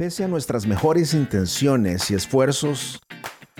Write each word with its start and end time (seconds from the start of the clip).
Pese 0.00 0.24
a 0.24 0.28
nuestras 0.28 0.66
mejores 0.66 1.12
intenciones 1.12 2.10
y 2.10 2.14
esfuerzos, 2.14 3.02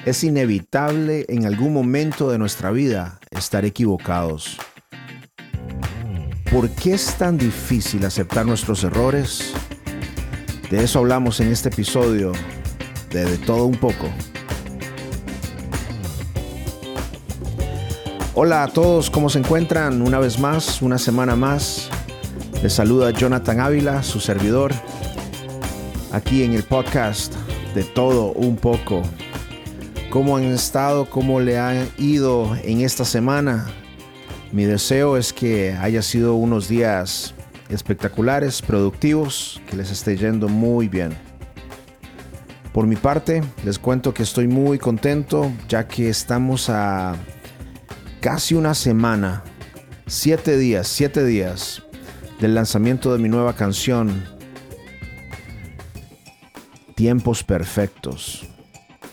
es 0.06 0.24
inevitable 0.24 1.26
en 1.28 1.44
algún 1.44 1.74
momento 1.74 2.30
de 2.30 2.38
nuestra 2.38 2.70
vida 2.70 3.20
estar 3.30 3.66
equivocados. 3.66 4.56
¿Por 6.50 6.70
qué 6.70 6.94
es 6.94 7.14
tan 7.16 7.36
difícil 7.36 8.06
aceptar 8.06 8.46
nuestros 8.46 8.84
errores? 8.84 9.52
De 10.70 10.82
eso 10.82 11.00
hablamos 11.00 11.40
en 11.40 11.48
este 11.48 11.68
episodio 11.68 12.32
de 13.10 13.26
De 13.26 13.36
todo 13.36 13.66
un 13.66 13.76
poco. 13.76 14.08
Hola 18.32 18.62
a 18.62 18.68
todos, 18.68 19.10
¿cómo 19.10 19.28
se 19.28 19.40
encuentran? 19.40 20.00
Una 20.00 20.18
vez 20.18 20.38
más, 20.38 20.80
una 20.80 20.96
semana 20.96 21.36
más. 21.36 21.90
Les 22.62 22.72
saluda 22.72 23.10
Jonathan 23.10 23.60
Ávila, 23.60 24.02
su 24.02 24.20
servidor 24.20 24.72
aquí 26.12 26.42
en 26.42 26.54
el 26.54 26.62
podcast 26.62 27.34
de 27.74 27.84
todo 27.84 28.32
un 28.32 28.56
poco. 28.56 29.02
¿Cómo 30.10 30.36
han 30.36 30.44
estado? 30.44 31.08
¿Cómo 31.08 31.40
le 31.40 31.58
han 31.58 31.88
ido 31.98 32.56
en 32.64 32.80
esta 32.80 33.04
semana? 33.04 33.66
Mi 34.52 34.64
deseo 34.64 35.16
es 35.16 35.32
que 35.32 35.72
haya 35.80 36.02
sido 36.02 36.34
unos 36.34 36.68
días 36.68 37.34
espectaculares, 37.68 38.62
productivos, 38.62 39.60
que 39.68 39.76
les 39.76 39.90
esté 39.92 40.16
yendo 40.16 40.48
muy 40.48 40.88
bien. 40.88 41.16
Por 42.72 42.86
mi 42.86 42.96
parte, 42.96 43.42
les 43.64 43.78
cuento 43.78 44.12
que 44.12 44.24
estoy 44.24 44.48
muy 44.48 44.78
contento 44.78 45.52
ya 45.68 45.86
que 45.86 46.08
estamos 46.08 46.68
a 46.68 47.16
casi 48.20 48.54
una 48.54 48.74
semana, 48.74 49.44
siete 50.06 50.56
días, 50.56 50.88
siete 50.88 51.24
días 51.24 51.82
del 52.40 52.54
lanzamiento 52.54 53.12
de 53.12 53.18
mi 53.18 53.28
nueva 53.28 53.54
canción 53.54 54.39
Tiempos 57.00 57.42
Perfectos. 57.42 58.42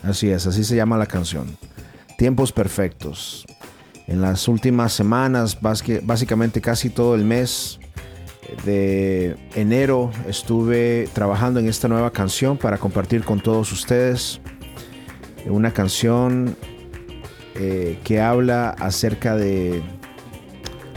Así 0.02 0.28
es, 0.28 0.46
así 0.46 0.62
se 0.62 0.76
llama 0.76 0.98
la 0.98 1.06
canción. 1.06 1.56
Tiempos 2.18 2.52
Perfectos. 2.52 3.46
En 4.06 4.20
las 4.20 4.46
últimas 4.46 4.92
semanas, 4.92 5.58
básicamente 5.62 6.60
casi 6.60 6.90
todo 6.90 7.14
el 7.14 7.24
mes 7.24 7.80
de 8.66 9.38
enero, 9.54 10.10
estuve 10.28 11.08
trabajando 11.14 11.60
en 11.60 11.66
esta 11.66 11.88
nueva 11.88 12.10
canción 12.10 12.58
para 12.58 12.76
compartir 12.76 13.24
con 13.24 13.40
todos 13.40 13.72
ustedes. 13.72 14.42
Una 15.46 15.72
canción 15.72 16.58
eh, 17.54 17.98
que 18.04 18.20
habla 18.20 18.68
acerca 18.68 19.34
de... 19.34 19.82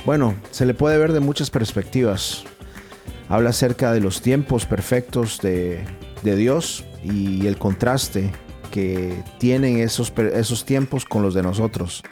Bueno, 0.06 0.36
se 0.50 0.66
le 0.66 0.74
puede 0.74 0.98
ver 0.98 1.14
de 1.14 1.22
muchas 1.22 1.52
perspectivas. 1.52 2.44
Habla 3.30 3.52
acerca 3.52 3.94
de 3.94 4.02
los 4.02 4.22
tiempos 4.22 4.66
perfectos 4.66 5.40
de, 5.40 5.86
de 6.24 6.36
Dios 6.36 6.86
y 7.04 7.48
el 7.48 7.58
contraste 7.58 8.32
que 8.72 9.24
tienen 9.38 9.80
esos, 9.80 10.14
esos 10.34 10.66
tiempos 10.66 11.06
con 11.06 11.22
los 11.22 11.34
de 11.34 11.44
nosotros. 11.44 12.04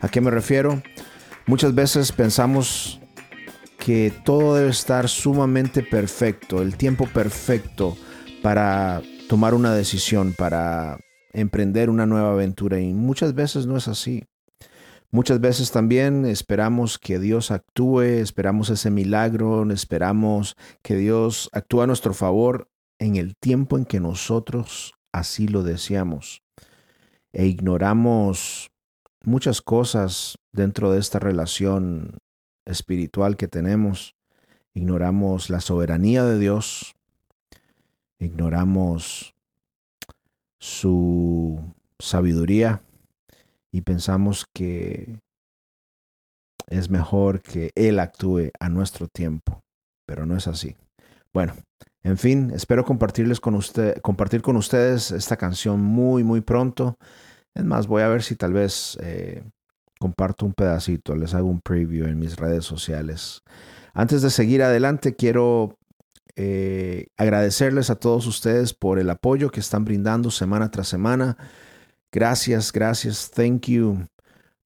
¿A 0.00 0.08
qué 0.08 0.20
me 0.20 0.30
refiero? 0.30 0.82
Muchas 1.46 1.74
veces 1.74 2.12
pensamos 2.12 3.00
que 3.78 4.12
todo 4.24 4.54
debe 4.54 4.70
estar 4.70 5.08
sumamente 5.08 5.82
perfecto, 5.82 6.62
el 6.62 6.76
tiempo 6.76 7.06
perfecto 7.06 7.96
para 8.42 9.02
tomar 9.28 9.54
una 9.54 9.74
decisión, 9.74 10.34
para 10.34 10.98
emprender 11.32 11.90
una 11.90 12.06
nueva 12.06 12.32
aventura 12.32 12.78
y 12.78 12.92
muchas 12.92 13.34
veces 13.34 13.66
no 13.66 13.76
es 13.76 13.88
así. 13.88 14.24
Muchas 15.10 15.40
veces 15.40 15.70
también 15.70 16.24
esperamos 16.24 16.98
que 16.98 17.18
Dios 17.18 17.50
actúe, 17.50 18.00
esperamos 18.00 18.70
ese 18.70 18.90
milagro, 18.90 19.70
esperamos 19.70 20.56
que 20.80 20.96
Dios 20.96 21.50
actúe 21.52 21.82
a 21.82 21.86
nuestro 21.86 22.14
favor 22.14 22.68
en 23.02 23.16
el 23.16 23.34
tiempo 23.36 23.76
en 23.78 23.84
que 23.84 23.98
nosotros 23.98 24.94
así 25.12 25.48
lo 25.48 25.64
deseamos 25.64 26.42
e 27.32 27.46
ignoramos 27.46 28.70
muchas 29.24 29.60
cosas 29.60 30.38
dentro 30.52 30.92
de 30.92 31.00
esta 31.00 31.18
relación 31.18 32.18
espiritual 32.64 33.36
que 33.36 33.48
tenemos. 33.48 34.14
Ignoramos 34.74 35.50
la 35.50 35.60
soberanía 35.60 36.24
de 36.24 36.38
Dios, 36.38 36.94
ignoramos 38.20 39.34
su 40.60 41.74
sabiduría 41.98 42.82
y 43.72 43.80
pensamos 43.80 44.46
que 44.54 45.18
es 46.68 46.88
mejor 46.88 47.42
que 47.42 47.70
Él 47.74 47.98
actúe 47.98 48.50
a 48.60 48.68
nuestro 48.68 49.08
tiempo, 49.08 49.60
pero 50.06 50.24
no 50.24 50.36
es 50.36 50.46
así. 50.46 50.76
Bueno, 51.32 51.54
en 52.02 52.18
fin, 52.18 52.50
espero 52.54 52.84
compartirles 52.84 53.40
con 53.40 53.54
usted, 53.54 53.96
compartir 54.02 54.42
con 54.42 54.56
ustedes 54.56 55.10
esta 55.12 55.36
canción 55.36 55.80
muy, 55.80 56.24
muy 56.24 56.40
pronto. 56.40 56.96
Es 57.54 57.64
más, 57.64 57.86
voy 57.86 58.02
a 58.02 58.08
ver 58.08 58.22
si 58.22 58.36
tal 58.36 58.52
vez 58.52 58.98
eh, 59.00 59.42
comparto 59.98 60.44
un 60.46 60.52
pedacito, 60.52 61.14
les 61.14 61.34
hago 61.34 61.48
un 61.48 61.60
preview 61.60 62.06
en 62.06 62.18
mis 62.18 62.36
redes 62.36 62.64
sociales. 62.64 63.42
Antes 63.94 64.22
de 64.22 64.30
seguir 64.30 64.62
adelante, 64.62 65.14
quiero 65.14 65.78
eh, 66.34 67.06
agradecerles 67.16 67.90
a 67.90 67.96
todos 67.96 68.26
ustedes 68.26 68.74
por 68.74 68.98
el 68.98 69.10
apoyo 69.10 69.50
que 69.50 69.60
están 69.60 69.84
brindando 69.84 70.30
semana 70.30 70.70
tras 70.70 70.88
semana. 70.88 71.36
Gracias, 72.10 72.72
gracias, 72.72 73.30
thank 73.30 73.66
you 73.68 74.06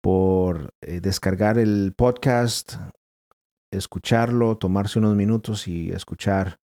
por 0.02 0.74
eh, 0.82 1.00
descargar 1.00 1.58
el 1.60 1.94
podcast, 1.96 2.74
escucharlo, 3.72 4.58
tomarse 4.58 5.00
unos 5.00 5.16
minutos 5.16 5.68
y 5.68 5.92
escuchar 5.92 6.60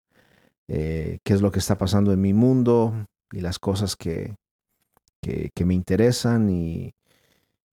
eh, 0.69 1.19
qué 1.25 1.33
es 1.33 1.41
lo 1.41 1.53
que 1.53 1.61
está 1.61 1.79
pasando 1.79 2.13
en 2.13 2.21
mi 2.21 2.35
mundo 2.35 3.07
y 3.33 3.41
las 3.41 3.59
cosas 3.59 3.97
que, 3.97 4.35
que, 5.23 5.65
me 5.65 5.75
interesan 5.75 6.51
y, 6.51 6.93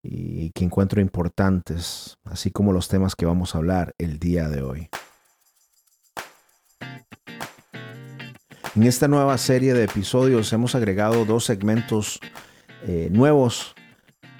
y 0.02 0.50
que 0.50 0.64
encuentro 0.64 1.00
importantes, 1.00 2.16
así 2.24 2.50
como 2.50 2.72
los 2.72 2.88
temas 2.88 3.14
que 3.16 3.26
vamos 3.26 3.54
a 3.54 3.58
hablar 3.58 3.94
el 3.98 4.18
día 4.18 4.48
de 4.48 4.62
hoy. 4.62 4.88
En 8.76 8.82
esta 8.82 9.06
nueva 9.06 9.38
serie 9.38 9.72
de 9.72 9.84
episodios 9.84 10.52
hemos 10.52 10.74
agregado 10.74 11.24
dos 11.24 11.44
segmentos 11.44 12.18
eh, 12.82 13.08
nuevos 13.10 13.73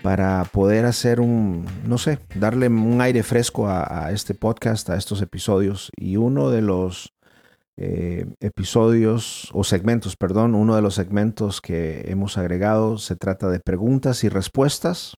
para 0.04 0.44
poder 0.44 0.84
hacer 0.84 1.18
un, 1.18 1.64
no 1.86 1.96
sé, 1.96 2.18
darle 2.34 2.68
un 2.68 3.00
aire 3.00 3.22
fresco 3.22 3.68
a, 3.70 4.12
este 4.12 4.34
podcast, 4.34 4.90
a 4.90 4.96
estos 4.96 5.22
episodios. 5.22 5.90
Y 5.96 6.18
uno 6.18 6.50
de 6.50 6.60
los 6.60 7.14
eh, 7.78 8.26
episodios 8.40 9.48
o 9.54 9.64
segmentos, 9.64 10.14
perdón, 10.16 10.54
uno 10.54 10.76
de 10.76 10.82
los 10.82 10.96
segmentos 10.96 11.62
que 11.62 12.04
hemos 12.10 12.36
agregado 12.36 12.98
se 12.98 13.16
trata 13.16 13.48
de 13.48 13.60
preguntas 13.60 14.24
y 14.24 14.28
respuestas 14.28 15.14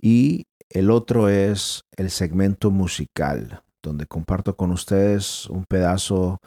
y 0.00 0.44
el 0.70 0.90
otro 0.90 1.28
es 1.28 1.82
el 1.98 2.08
segmento 2.08 2.70
musical, 2.70 3.62
donde 3.82 4.06
comparto 4.06 4.56
con 4.56 4.70
ustedes 4.70 5.44
un 5.50 5.66
pedazo 5.66 6.38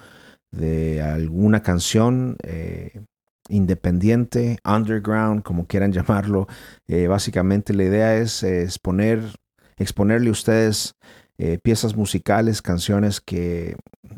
de 0.52 1.04
alguna 1.04 1.62
canción 1.62 2.38
eh, 2.42 3.04
independiente, 3.50 4.58
underground, 4.66 5.44
como 5.44 5.68
quieran 5.68 5.92
llamarlo. 5.94 6.48
Eh, 6.88 7.08
básicamente 7.08 7.74
la 7.74 7.84
idea 7.84 8.18
es, 8.18 8.44
exponer, 8.44 9.22
exponerle 9.78 10.30
a 10.30 10.34
ustedes 10.34 10.96
eh, 11.38 11.60
piezas 11.62 11.96
musicales, 11.96 12.62
canciones 12.62 13.20
que 13.20 13.76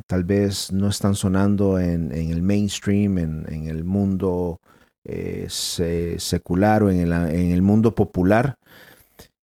tal 0.08 0.24
vez 0.24 0.72
no 0.72 0.90
están 0.90 1.16
sonando 1.16 1.80
en, 1.80 2.12
el 2.12 2.42
mainstream, 2.42 3.18
en, 3.18 3.68
el 3.68 3.84
mundo 3.84 4.60
eh, 5.06 5.48
secular 5.50 6.84
o 6.84 6.92
en 6.92 7.12
el 7.12 7.62
mundo 7.62 7.96
popular 7.96 8.58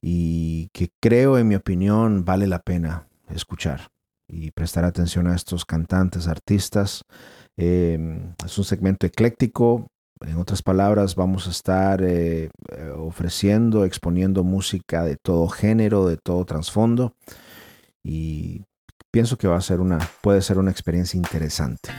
y 0.02 0.70
que 0.74 0.92
creo, 1.00 1.38
en 1.38 1.48
mi 1.48 1.56
opinión, 1.56 2.26
vale 2.26 2.48
la 2.48 2.60
pena 2.60 3.08
escuchar 3.30 3.92
y 4.28 4.52
prestar 4.52 4.84
atención 4.84 5.28
a 5.28 5.36
estos 5.36 5.66
cantantes, 5.66 6.28
artistas. 6.28 7.04
Em, 7.64 8.34
es 8.44 8.58
un 8.58 8.64
segmento 8.64 9.06
ecléctico. 9.06 9.86
En 10.22 10.38
otras 10.38 10.64
palabras, 10.64 11.14
vamos 11.14 11.46
a 11.46 11.52
estar 11.52 12.02
eh, 12.02 12.50
ofreciendo, 12.98 13.86
exponiendo 13.86 14.44
música 14.44 15.04
de 15.04 15.16
todo 15.24 15.48
género, 15.48 16.08
de 16.08 16.18
todo 16.18 16.44
trasfondo 16.44 17.14
y 18.04 18.64
pienso 19.12 19.38
que 19.38 19.48
va 19.48 19.58
a 19.58 19.62
ser 19.62 19.80
una, 19.80 20.00
puede 20.22 20.42
ser 20.42 20.58
una 20.58 20.72
experiencia 20.72 21.20
interesante. 21.20 21.92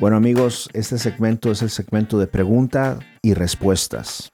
Bueno 0.00 0.16
amigos, 0.16 0.68
este 0.72 0.98
segmento 0.98 1.52
es 1.52 1.62
el 1.62 1.70
segmento 1.70 2.18
de 2.18 2.26
preguntas 2.26 2.98
y 3.22 3.34
respuestas. 3.34 4.30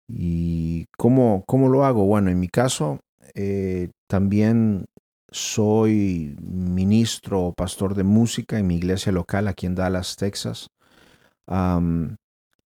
¿Y 0.08 0.86
cómo, 0.98 1.44
cómo 1.46 1.70
lo 1.70 1.86
hago? 1.86 2.06
Bueno, 2.06 2.30
en 2.30 2.40
mi 2.40 2.48
caso, 2.48 3.00
eh, 3.36 3.92
también 4.08 4.86
soy 5.32 6.36
ministro 6.42 7.42
o 7.42 7.54
pastor 7.54 7.94
de 7.96 8.04
música 8.04 8.58
en 8.58 8.68
mi 8.68 8.76
iglesia 8.78 9.12
local 9.12 9.48
aquí 9.48 9.68
en 9.68 9.76
Dallas, 9.76 10.16
Texas. 10.16 10.68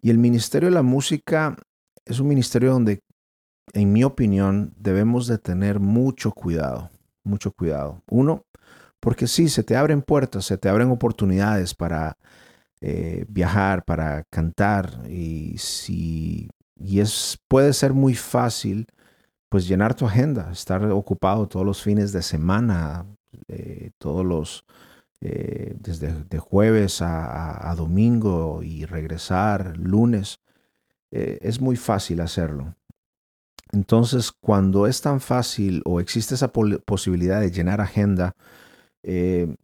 y 0.01 0.09
el 0.09 0.17
ministerio 0.17 0.69
de 0.69 0.75
la 0.75 0.81
música 0.81 1.57
es 2.05 2.19
un 2.19 2.27
ministerio 2.27 2.71
donde 2.71 2.99
en 3.71 3.93
mi 3.93 4.03
opinión, 4.03 4.73
debemos 4.77 5.27
de 5.27 5.37
tener 5.37 5.79
mucho 5.79 6.31
cuidado, 6.31 6.89
mucho 7.23 7.51
cuidado. 7.51 8.01
Uno, 8.09 8.45
porque 8.99 9.27
sí, 9.27 9.49
se 9.49 9.63
te 9.63 9.75
abren 9.75 10.01
puertas, 10.01 10.45
se 10.45 10.57
te 10.57 10.69
abren 10.69 10.89
oportunidades 10.89 11.75
para 11.75 12.17
eh, 12.81 13.25
viajar, 13.29 13.85
para 13.85 14.23
cantar 14.29 15.09
y 15.09 15.57
si 15.57 16.49
y 16.75 16.99
es 16.99 17.39
puede 17.47 17.73
ser 17.73 17.93
muy 17.93 18.13
fácil 18.15 18.87
pues 19.49 19.67
llenar 19.67 19.95
tu 19.95 20.05
agenda, 20.05 20.51
estar 20.51 20.83
ocupado 20.91 21.47
todos 21.47 21.65
los 21.65 21.81
fines 21.81 22.11
de 22.11 22.21
semana, 22.21 23.05
eh, 23.47 23.91
todos 23.97 24.25
los 24.25 24.65
eh, 25.21 25.75
desde 25.79 26.13
de 26.25 26.39
jueves 26.39 27.01
a, 27.01 27.73
domingo 27.77 28.61
y 28.63 28.85
regresar 28.85 29.77
lunes. 29.77 30.39
es 31.11 31.61
muy 31.61 31.77
fácil 31.77 32.21
hacerlo. 32.21 32.75
Entonces, 33.73 34.31
cuando 34.31 34.85
es 34.85 35.01
tan 35.01 35.19
fácil 35.19 35.81
o 35.85 35.99
existe 35.99 36.35
esa 36.35 36.51
posibilidad 36.53 37.41
de 37.41 37.51
llenar 37.51 37.81
agenda, 37.81 38.35
eh, 39.03 39.55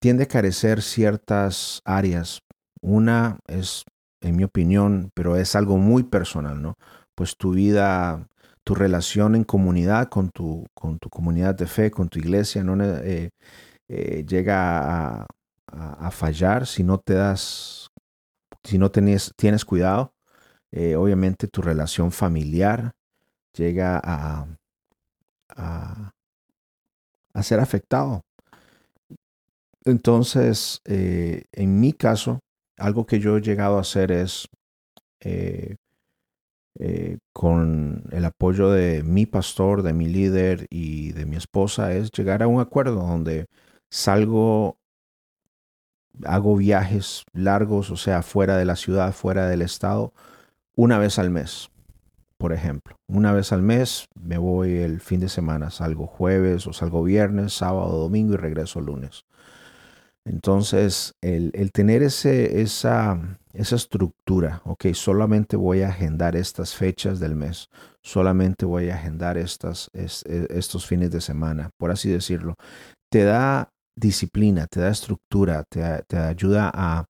tiende 0.00 0.24
a 0.24 0.28
carecer 0.28 0.80
ciertas 0.80 1.82
áreas. 1.84 2.40
Una 2.80 3.38
es, 3.46 3.84
en 4.22 4.36
mi 4.36 4.44
opinión, 4.44 5.10
pero 5.14 5.36
es 5.36 5.54
algo 5.54 5.76
muy 5.76 6.04
personal, 6.04 6.62
¿no? 6.62 6.74
Pues 7.14 7.36
tu 7.36 7.52
vida, 7.52 8.26
tu 8.64 8.74
relación 8.74 9.34
en 9.34 9.44
comunidad 9.44 10.08
con 10.08 10.30
tu, 10.30 10.66
con 10.74 10.98
tu 10.98 11.10
comunidad 11.10 11.54
de 11.54 11.66
fe, 11.66 11.90
con 11.90 12.08
tu 12.08 12.18
iglesia, 12.18 12.64
no 12.64 12.82
eh, 12.82 13.30
eh, 13.88 14.24
llega 14.26 15.22
a, 15.22 15.26
fallar 16.10 16.66
si 16.66 16.82
no 16.82 16.98
te 16.98 17.14
das, 17.14 17.90
si 18.64 18.78
no 18.78 18.90
tienes, 18.90 19.32
tienes 19.36 19.64
cuidado. 19.64 20.12
Eh, 20.72 20.94
obviamente 20.96 21.48
tu 21.48 21.62
relación 21.62 22.12
familiar 22.12 22.92
llega 23.52 24.00
a, 24.02 24.46
a, 25.56 26.12
ser 27.42 27.60
afectado. 27.60 28.22
Entonces, 29.84 30.80
eh, 30.84 31.44
en 31.52 31.80
mi 31.80 31.92
caso, 31.92 32.40
algo 32.76 33.06
que 33.06 33.18
yo 33.18 33.38
he 33.38 33.40
llegado 33.40 33.78
a 33.78 33.80
hacer 33.80 34.12
es, 34.12 34.48
eh, 36.78 37.18
con 37.32 38.04
el 38.10 38.24
apoyo 38.24 38.70
de 38.70 39.02
mi 39.02 39.26
pastor, 39.26 39.82
de 39.82 39.92
mi 39.92 40.06
líder 40.08 40.66
y 40.70 41.12
de 41.12 41.26
mi 41.26 41.36
esposa, 41.36 41.92
es 41.94 42.10
llegar 42.12 42.42
a 42.42 42.46
un 42.48 42.60
acuerdo 42.60 42.94
donde 42.94 43.46
salgo, 43.90 44.78
hago 46.24 46.56
viajes 46.56 47.24
largos, 47.32 47.90
o 47.90 47.96
sea, 47.96 48.22
fuera 48.22 48.56
de 48.56 48.64
la 48.64 48.76
ciudad, 48.76 49.12
fuera 49.12 49.48
del 49.48 49.62
estado, 49.62 50.12
una 50.80 50.96
vez 50.96 51.18
al 51.18 51.28
mes, 51.28 51.70
por 52.38 52.54
ejemplo. 52.54 52.96
Una 53.06 53.34
vez 53.34 53.52
al 53.52 53.60
mes 53.60 54.06
me 54.14 54.38
voy 54.38 54.78
el 54.78 55.00
fin 55.00 55.20
de 55.20 55.28
semana, 55.28 55.70
salgo 55.70 56.06
jueves 56.06 56.66
o 56.66 56.72
salgo 56.72 57.04
viernes, 57.04 57.52
sábado, 57.52 57.98
domingo 57.98 58.32
y 58.32 58.38
regreso 58.38 58.80
lunes. 58.80 59.26
Entonces, 60.24 61.12
el, 61.20 61.52
tener 61.72 62.02
ese, 62.02 62.62
esa, 62.62 63.38
esa 63.52 63.76
estructura, 63.76 64.62
ok, 64.64 64.86
solamente 64.94 65.56
voy 65.56 65.82
a 65.82 65.88
agendar 65.88 66.34
estas 66.34 66.74
fechas 66.74 67.20
del 67.20 67.34
mes, 67.34 67.68
solamente 68.02 68.64
voy 68.64 68.88
a 68.88 68.94
agendar 68.94 69.36
estas, 69.36 69.90
e, 69.92 70.06
estos 70.48 70.86
fines 70.86 71.10
de 71.10 71.20
semana, 71.20 71.68
por 71.76 71.90
así 71.90 72.08
decirlo, 72.08 72.54
te 73.10 73.24
da 73.24 73.68
disciplina, 73.94 74.66
te 74.66 74.80
da 74.80 74.88
estructura, 74.88 75.64
te, 75.68 76.16
ayuda 76.16 76.70
a, 76.72 77.04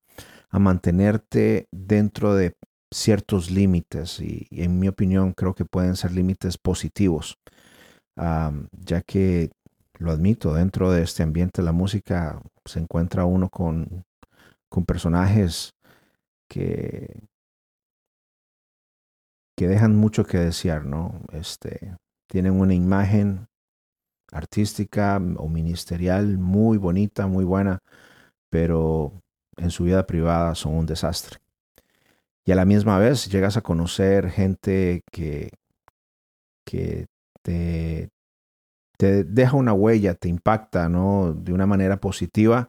a 0.48 0.58
mantenerte 0.58 1.68
dentro 1.70 2.34
de 2.34 2.54
ciertos 2.92 3.50
límites 3.50 4.20
y, 4.20 4.46
en 4.50 4.78
mi 4.78 4.88
opinión 4.88 5.32
creo 5.32 5.54
que 5.54 5.64
pueden 5.64 5.96
ser 5.96 6.12
límites 6.12 6.58
positivos, 6.58 7.38
ya 8.16 9.02
que 9.06 9.50
lo 9.98 10.10
admito, 10.12 10.54
dentro 10.54 10.90
de 10.90 11.02
este 11.02 11.22
ambiente 11.22 11.60
de 11.60 11.66
la 11.66 11.72
música 11.72 12.40
se 12.64 12.80
encuentra 12.80 13.24
uno 13.24 13.50
con, 13.50 14.04
con 14.70 14.84
personajes 14.84 15.74
que, 16.48 17.20
que 19.56 19.68
dejan 19.68 19.94
mucho 19.94 20.24
que 20.24 20.38
desear, 20.38 20.86
¿no? 20.86 21.20
Este, 21.32 21.94
tienen 22.30 22.58
una 22.58 22.74
imagen 22.74 23.48
artística 24.32 25.20
o 25.36 25.48
ministerial 25.48 26.38
muy 26.38 26.78
bonita, 26.78 27.26
muy 27.26 27.44
buena, 27.44 27.80
pero 28.50 29.12
en 29.56 29.70
su 29.70 29.84
vida 29.84 30.06
privada 30.06 30.54
son 30.54 30.74
un 30.74 30.86
desastre. 30.86 31.40
Y 32.44 32.52
a 32.52 32.56
la 32.56 32.64
misma 32.64 32.98
vez 32.98 33.30
llegas 33.30 33.56
a 33.56 33.62
conocer 33.62 34.30
gente 34.30 35.02
que, 35.12 35.50
que 36.64 37.06
te, 37.42 38.08
te 38.96 39.24
deja 39.24 39.56
una 39.56 39.72
huella, 39.72 40.14
te 40.14 40.28
impacta, 40.28 40.88
¿no? 40.88 41.34
De 41.34 41.52
una 41.52 41.66
manera 41.66 42.00
positiva. 42.00 42.68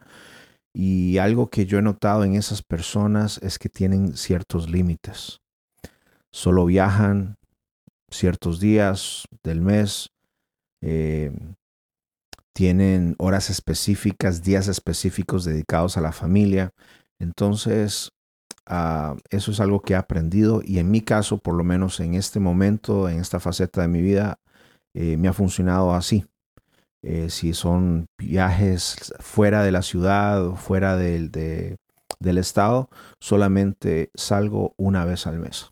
Y 0.73 1.17
algo 1.17 1.49
que 1.49 1.65
yo 1.65 1.79
he 1.79 1.81
notado 1.81 2.23
en 2.23 2.35
esas 2.35 2.63
personas 2.63 3.39
es 3.43 3.59
que 3.59 3.69
tienen 3.69 4.15
ciertos 4.15 4.69
límites. 4.69 5.41
Solo 6.31 6.65
viajan 6.65 7.35
ciertos 8.09 8.59
días 8.59 9.25
del 9.43 9.61
mes, 9.61 10.09
eh, 10.81 11.31
tienen 12.53 13.15
horas 13.17 13.49
específicas, 13.49 14.43
días 14.43 14.67
específicos 14.67 15.45
dedicados 15.45 15.97
a 15.97 16.01
la 16.01 16.11
familia. 16.11 16.71
Entonces, 17.19 18.09
Ah, 18.73 19.17
eso 19.29 19.51
es 19.51 19.59
algo 19.59 19.81
que 19.81 19.91
he 19.91 19.95
aprendido 19.97 20.61
y 20.63 20.79
en 20.79 20.89
mi 20.89 21.01
caso, 21.01 21.39
por 21.39 21.55
lo 21.55 21.63
menos 21.65 21.99
en 21.99 22.15
este 22.15 22.39
momento, 22.39 23.09
en 23.09 23.19
esta 23.19 23.41
faceta 23.41 23.81
de 23.81 23.89
mi 23.89 24.01
vida, 24.01 24.39
eh, 24.93 25.17
me 25.17 25.27
ha 25.27 25.33
funcionado 25.33 25.93
así. 25.93 26.25
Eh, 27.03 27.29
si 27.29 27.53
son 27.53 28.07
viajes 28.17 29.13
fuera 29.19 29.63
de 29.63 29.73
la 29.73 29.81
ciudad, 29.81 30.51
fuera 30.51 30.95
del, 30.95 31.31
del 31.31 32.37
estado, 32.37 32.89
solamente 33.19 34.09
salgo 34.15 34.73
una 34.77 35.03
vez 35.03 35.27
al 35.27 35.39
mes. 35.39 35.71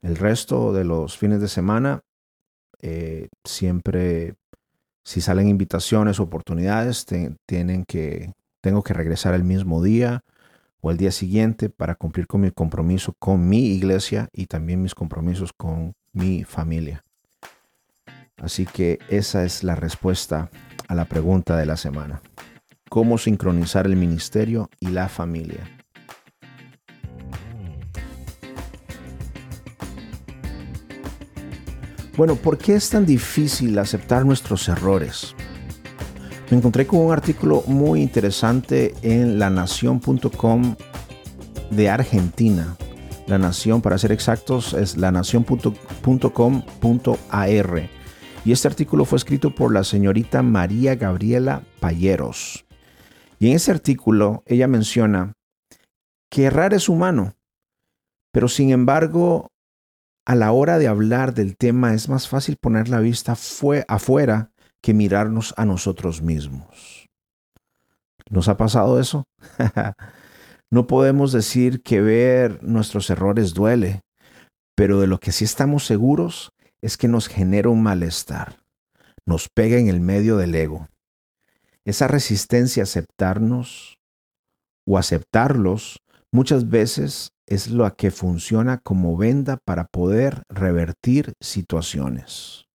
El 0.00 0.16
resto 0.16 0.72
de 0.72 0.84
los 0.84 1.18
fines 1.18 1.42
de 1.42 1.48
semana, 1.48 2.00
eh, 2.80 3.28
siempre, 3.44 4.36
si 5.04 5.20
salen 5.20 5.48
invitaciones, 5.48 6.18
oportunidades, 6.18 7.04
tienen 7.46 7.84
que 7.84 8.32
tengo 8.62 8.82
que 8.82 8.94
regresar 8.94 9.34
el 9.34 9.44
mismo 9.44 9.82
día 9.82 10.24
o 10.80 10.90
el 10.90 10.96
día 10.96 11.12
siguiente 11.12 11.68
para 11.68 11.94
cumplir 11.94 12.26
con 12.26 12.42
mi 12.42 12.50
compromiso 12.50 13.14
con 13.18 13.48
mi 13.48 13.74
iglesia 13.74 14.28
y 14.32 14.46
también 14.46 14.82
mis 14.82 14.94
compromisos 14.94 15.52
con 15.52 15.94
mi 16.12 16.44
familia. 16.44 17.04
Así 18.36 18.66
que 18.66 18.98
esa 19.08 19.44
es 19.44 19.62
la 19.62 19.76
respuesta 19.76 20.50
a 20.88 20.94
la 20.94 21.04
pregunta 21.04 21.56
de 21.56 21.66
la 21.66 21.76
semana. 21.76 22.22
¿Cómo 22.88 23.18
sincronizar 23.18 23.86
el 23.86 23.96
ministerio 23.96 24.70
y 24.80 24.88
la 24.88 25.08
familia? 25.08 25.60
Bueno, 32.16 32.34
¿por 32.34 32.58
qué 32.58 32.74
es 32.74 32.90
tan 32.90 33.06
difícil 33.06 33.78
aceptar 33.78 34.26
nuestros 34.26 34.68
errores? 34.68 35.34
Me 36.50 36.56
encontré 36.56 36.84
con 36.84 36.98
un 36.98 37.12
artículo 37.12 37.62
muy 37.68 38.02
interesante 38.02 38.92
en 39.02 39.38
lanación.com 39.38 40.74
de 41.70 41.88
Argentina. 41.88 42.76
La 43.28 43.38
Nación, 43.38 43.80
para 43.80 43.96
ser 43.98 44.10
exactos, 44.10 44.74
es 44.74 44.96
lanación.com.ar. 44.96 47.88
Y 48.44 48.50
este 48.50 48.66
artículo 48.66 49.04
fue 49.04 49.18
escrito 49.18 49.54
por 49.54 49.72
la 49.72 49.84
señorita 49.84 50.42
María 50.42 50.96
Gabriela 50.96 51.62
Payeros. 51.78 52.66
Y 53.38 53.50
en 53.50 53.56
ese 53.56 53.70
artículo 53.70 54.42
ella 54.44 54.66
menciona 54.66 55.34
que 56.30 56.46
errar 56.46 56.74
es 56.74 56.88
humano, 56.88 57.34
pero 58.32 58.48
sin 58.48 58.70
embargo, 58.70 59.52
a 60.26 60.34
la 60.34 60.50
hora 60.50 60.78
de 60.78 60.88
hablar 60.88 61.32
del 61.32 61.56
tema 61.56 61.94
es 61.94 62.08
más 62.08 62.26
fácil 62.26 62.56
poner 62.56 62.88
la 62.88 62.98
vista 62.98 63.36
fue 63.36 63.84
afuera 63.86 64.50
que 64.82 64.94
mirarnos 64.94 65.54
a 65.56 65.64
nosotros 65.64 66.22
mismos. 66.22 67.08
¿Nos 68.28 68.48
ha 68.48 68.56
pasado 68.56 69.00
eso? 69.00 69.24
no 70.70 70.86
podemos 70.86 71.32
decir 71.32 71.82
que 71.82 72.00
ver 72.00 72.62
nuestros 72.62 73.10
errores 73.10 73.54
duele, 73.54 74.02
pero 74.76 75.00
de 75.00 75.06
lo 75.06 75.18
que 75.18 75.32
sí 75.32 75.44
estamos 75.44 75.84
seguros 75.84 76.52
es 76.80 76.96
que 76.96 77.08
nos 77.08 77.28
genera 77.28 77.68
un 77.68 77.82
malestar, 77.82 78.56
nos 79.26 79.48
pega 79.48 79.78
en 79.78 79.88
el 79.88 80.00
medio 80.00 80.36
del 80.36 80.54
ego. 80.54 80.88
Esa 81.84 82.08
resistencia 82.08 82.82
a 82.82 82.84
aceptarnos 82.84 83.98
o 84.86 84.96
aceptarlos 84.96 85.98
muchas 86.32 86.68
veces 86.68 87.32
es 87.46 87.68
lo 87.68 87.92
que 87.96 88.10
funciona 88.10 88.78
como 88.78 89.16
venda 89.16 89.58
para 89.64 89.86
poder 89.86 90.44
revertir 90.48 91.34
situaciones. 91.40 92.69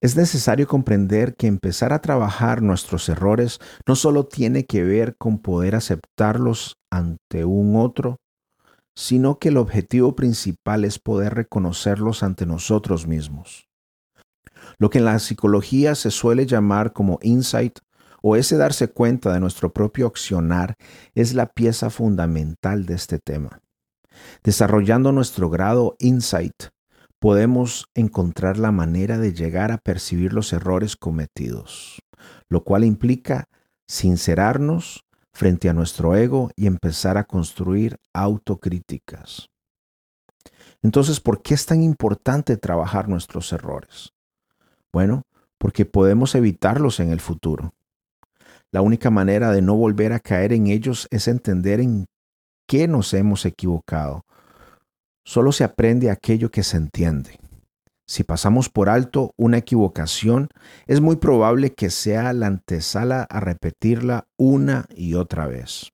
Es 0.00 0.16
necesario 0.16 0.68
comprender 0.68 1.34
que 1.34 1.48
empezar 1.48 1.92
a 1.92 2.00
trabajar 2.00 2.62
nuestros 2.62 3.08
errores 3.08 3.58
no 3.86 3.96
solo 3.96 4.26
tiene 4.26 4.64
que 4.64 4.84
ver 4.84 5.16
con 5.16 5.38
poder 5.40 5.74
aceptarlos 5.74 6.76
ante 6.90 7.44
un 7.44 7.74
otro, 7.74 8.18
sino 8.96 9.38
que 9.38 9.48
el 9.48 9.56
objetivo 9.56 10.14
principal 10.14 10.84
es 10.84 11.00
poder 11.00 11.34
reconocerlos 11.34 12.22
ante 12.22 12.46
nosotros 12.46 13.08
mismos. 13.08 13.66
Lo 14.78 14.88
que 14.88 14.98
en 14.98 15.04
la 15.04 15.18
psicología 15.18 15.96
se 15.96 16.12
suele 16.12 16.46
llamar 16.46 16.92
como 16.92 17.18
insight 17.22 17.80
o 18.22 18.36
ese 18.36 18.56
darse 18.56 18.88
cuenta 18.88 19.32
de 19.32 19.40
nuestro 19.40 19.72
propio 19.72 20.06
accionar 20.06 20.74
es 21.14 21.34
la 21.34 21.46
pieza 21.46 21.90
fundamental 21.90 22.86
de 22.86 22.94
este 22.94 23.18
tema. 23.18 23.60
Desarrollando 24.42 25.12
nuestro 25.12 25.50
grado 25.50 25.96
insight, 25.98 26.54
podemos 27.20 27.86
encontrar 27.94 28.58
la 28.58 28.72
manera 28.72 29.18
de 29.18 29.32
llegar 29.32 29.72
a 29.72 29.78
percibir 29.78 30.32
los 30.32 30.52
errores 30.52 30.96
cometidos, 30.96 32.00
lo 32.48 32.62
cual 32.62 32.84
implica 32.84 33.48
sincerarnos 33.86 35.04
frente 35.32 35.68
a 35.68 35.72
nuestro 35.72 36.16
ego 36.16 36.50
y 36.56 36.66
empezar 36.66 37.16
a 37.16 37.24
construir 37.24 37.96
autocríticas. 38.12 39.48
Entonces, 40.82 41.20
¿por 41.20 41.42
qué 41.42 41.54
es 41.54 41.66
tan 41.66 41.82
importante 41.82 42.56
trabajar 42.56 43.08
nuestros 43.08 43.52
errores? 43.52 44.12
Bueno, 44.92 45.22
porque 45.58 45.84
podemos 45.84 46.34
evitarlos 46.34 47.00
en 47.00 47.10
el 47.10 47.20
futuro. 47.20 47.74
La 48.70 48.80
única 48.80 49.10
manera 49.10 49.50
de 49.50 49.62
no 49.62 49.74
volver 49.74 50.12
a 50.12 50.20
caer 50.20 50.52
en 50.52 50.68
ellos 50.68 51.08
es 51.10 51.26
entender 51.26 51.80
en 51.80 52.06
qué 52.66 52.86
nos 52.86 53.12
hemos 53.14 53.44
equivocado 53.44 54.24
Solo 55.28 55.52
se 55.52 55.62
aprende 55.62 56.10
aquello 56.10 56.50
que 56.50 56.62
se 56.62 56.78
entiende. 56.78 57.38
Si 58.06 58.24
pasamos 58.24 58.70
por 58.70 58.88
alto 58.88 59.34
una 59.36 59.58
equivocación, 59.58 60.48
es 60.86 61.02
muy 61.02 61.16
probable 61.16 61.74
que 61.74 61.90
sea 61.90 62.32
la 62.32 62.46
antesala 62.46 63.26
a 63.28 63.38
repetirla 63.38 64.26
una 64.38 64.86
y 64.96 65.16
otra 65.16 65.46
vez. 65.46 65.90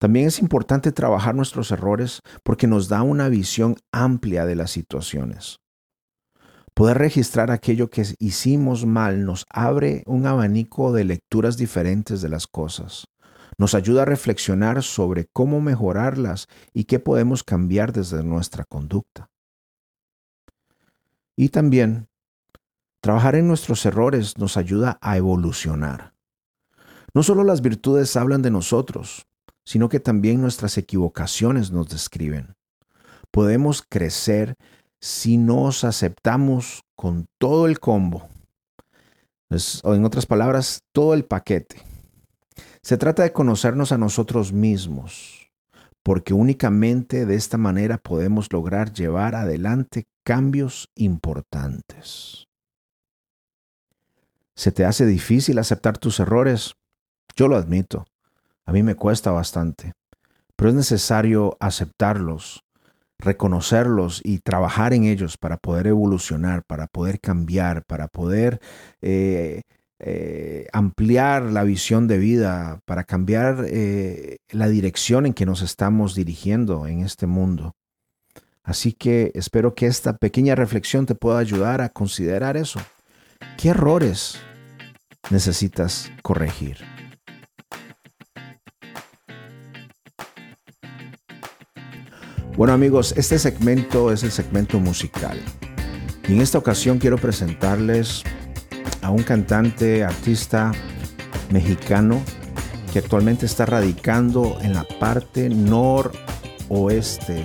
También 0.00 0.26
es 0.26 0.40
importante 0.40 0.90
trabajar 0.90 1.36
nuestros 1.36 1.70
errores 1.70 2.18
porque 2.42 2.66
nos 2.66 2.88
da 2.88 3.02
una 3.02 3.28
visión 3.28 3.76
amplia 3.92 4.44
de 4.44 4.56
las 4.56 4.72
situaciones. 4.72 5.58
Poder 6.74 6.98
registrar 6.98 7.52
aquello 7.52 7.90
que 7.90 8.04
hicimos 8.18 8.86
mal 8.86 9.24
nos 9.24 9.44
abre 9.48 10.02
un 10.06 10.26
abanico 10.26 10.92
de 10.92 11.04
lecturas 11.04 11.56
diferentes 11.56 12.22
de 12.22 12.28
las 12.28 12.48
cosas. 12.48 13.04
Nos 13.58 13.74
ayuda 13.74 14.02
a 14.02 14.06
reflexionar 14.06 14.82
sobre 14.82 15.26
cómo 15.32 15.60
mejorarlas 15.60 16.48
y 16.72 16.84
qué 16.84 16.98
podemos 16.98 17.44
cambiar 17.44 17.92
desde 17.92 18.22
nuestra 18.24 18.64
conducta. 18.64 19.30
Y 21.36 21.48
también, 21.48 22.08
trabajar 23.00 23.34
en 23.34 23.48
nuestros 23.48 23.84
errores 23.86 24.38
nos 24.38 24.56
ayuda 24.56 24.98
a 25.00 25.16
evolucionar. 25.16 26.14
No 27.12 27.22
solo 27.22 27.44
las 27.44 27.60
virtudes 27.60 28.16
hablan 28.16 28.42
de 28.42 28.50
nosotros, 28.50 29.26
sino 29.64 29.88
que 29.88 30.00
también 30.00 30.40
nuestras 30.40 30.78
equivocaciones 30.78 31.70
nos 31.70 31.88
describen. 31.88 32.54
Podemos 33.30 33.82
crecer 33.88 34.56
si 35.00 35.36
nos 35.36 35.84
aceptamos 35.84 36.82
con 36.96 37.26
todo 37.38 37.66
el 37.66 37.80
combo, 37.80 38.28
o 39.82 39.94
en 39.94 40.04
otras 40.04 40.26
palabras, 40.26 40.82
todo 40.92 41.14
el 41.14 41.24
paquete. 41.24 41.93
Se 42.84 42.98
trata 42.98 43.22
de 43.22 43.32
conocernos 43.32 43.92
a 43.92 43.98
nosotros 43.98 44.52
mismos, 44.52 45.50
porque 46.02 46.34
únicamente 46.34 47.24
de 47.24 47.34
esta 47.34 47.56
manera 47.56 47.96
podemos 47.96 48.52
lograr 48.52 48.92
llevar 48.92 49.34
adelante 49.34 50.06
cambios 50.22 50.90
importantes. 50.94 52.46
¿Se 54.54 54.70
te 54.70 54.84
hace 54.84 55.06
difícil 55.06 55.58
aceptar 55.58 55.96
tus 55.96 56.20
errores? 56.20 56.74
Yo 57.34 57.48
lo 57.48 57.56
admito. 57.56 58.04
A 58.66 58.72
mí 58.72 58.82
me 58.82 58.96
cuesta 58.96 59.30
bastante. 59.30 59.94
Pero 60.54 60.68
es 60.68 60.76
necesario 60.76 61.56
aceptarlos, 61.60 62.64
reconocerlos 63.18 64.20
y 64.22 64.40
trabajar 64.40 64.92
en 64.92 65.04
ellos 65.04 65.38
para 65.38 65.56
poder 65.56 65.86
evolucionar, 65.86 66.62
para 66.66 66.86
poder 66.88 67.18
cambiar, 67.18 67.82
para 67.86 68.08
poder 68.08 68.60
eh, 69.00 69.62
eh, 70.06 70.66
ampliar 70.74 71.44
la 71.44 71.64
visión 71.64 72.08
de 72.08 72.18
vida, 72.18 72.80
para 72.84 73.04
cambiar 73.04 73.64
eh, 73.66 74.36
la 74.50 74.68
dirección 74.68 75.24
en 75.24 75.32
que 75.32 75.46
nos 75.46 75.62
estamos 75.62 76.14
dirigiendo 76.14 76.86
en 76.86 77.00
este 77.00 77.26
mundo. 77.26 77.74
Así 78.62 78.92
que 78.92 79.32
espero 79.34 79.74
que 79.74 79.86
esta 79.86 80.18
pequeña 80.18 80.54
reflexión 80.56 81.06
te 81.06 81.14
pueda 81.14 81.38
ayudar 81.38 81.80
a 81.80 81.88
considerar 81.88 82.58
eso. 82.58 82.80
¿Qué 83.56 83.70
errores 83.70 84.38
necesitas 85.30 86.12
corregir? 86.22 86.76
Bueno 92.58 92.74
amigos, 92.74 93.14
este 93.16 93.38
segmento 93.38 94.12
es 94.12 94.22
el 94.22 94.32
segmento 94.32 94.78
musical. 94.80 95.40
Y 96.28 96.34
en 96.34 96.42
esta 96.42 96.58
ocasión 96.58 96.98
quiero 96.98 97.16
presentarles 97.16 98.22
a 99.04 99.10
un 99.10 99.22
cantante, 99.22 100.02
artista 100.02 100.72
mexicano 101.50 102.22
que 102.90 103.00
actualmente 103.00 103.44
está 103.44 103.66
radicando 103.66 104.56
en 104.62 104.72
la 104.72 104.84
parte 104.98 105.50
noroeste 105.50 107.44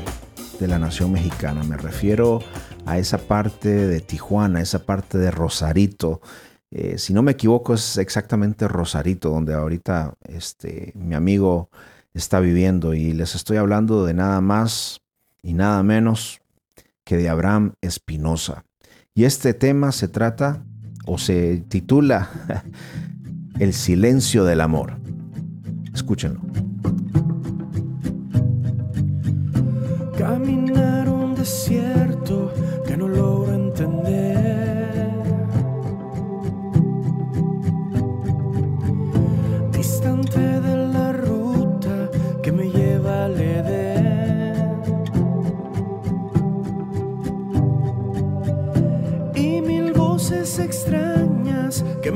de 0.57 0.67
la 0.67 0.79
nación 0.79 1.11
mexicana. 1.11 1.61
Me 1.65 1.75
refiero 1.75 2.39
a 2.85 2.97
esa 2.97 3.17
parte 3.17 3.87
de 3.87 3.99
Tijuana, 3.99 4.61
esa 4.61 4.85
parte 4.85 5.17
de 5.17 5.31
Rosarito. 5.31 6.21
Eh, 6.71 6.97
si 6.97 7.13
no 7.13 7.23
me 7.23 7.33
equivoco, 7.33 7.73
es 7.73 7.97
exactamente 7.97 8.69
Rosarito, 8.69 9.29
donde 9.29 9.53
ahorita 9.53 10.13
este, 10.29 10.93
mi 10.95 11.13
amigo 11.13 11.69
está 12.13 12.39
viviendo. 12.39 12.93
Y 12.93 13.11
les 13.11 13.35
estoy 13.35 13.57
hablando 13.57 14.05
de 14.05 14.13
nada 14.13 14.39
más 14.39 15.01
y 15.43 15.55
nada 15.55 15.83
menos 15.83 16.39
que 17.03 17.17
de 17.17 17.27
Abraham 17.27 17.73
Espinosa. 17.81 18.63
Y 19.13 19.25
este 19.25 19.53
tema 19.53 19.91
se 19.91 20.07
trata 20.07 20.63
o 21.09 21.17
se 21.17 21.63
titula 21.67 22.29
El 23.59 23.73
silencio 23.73 24.45
del 24.45 24.61
amor. 24.61 24.97
Escúchenlo. 25.93 26.39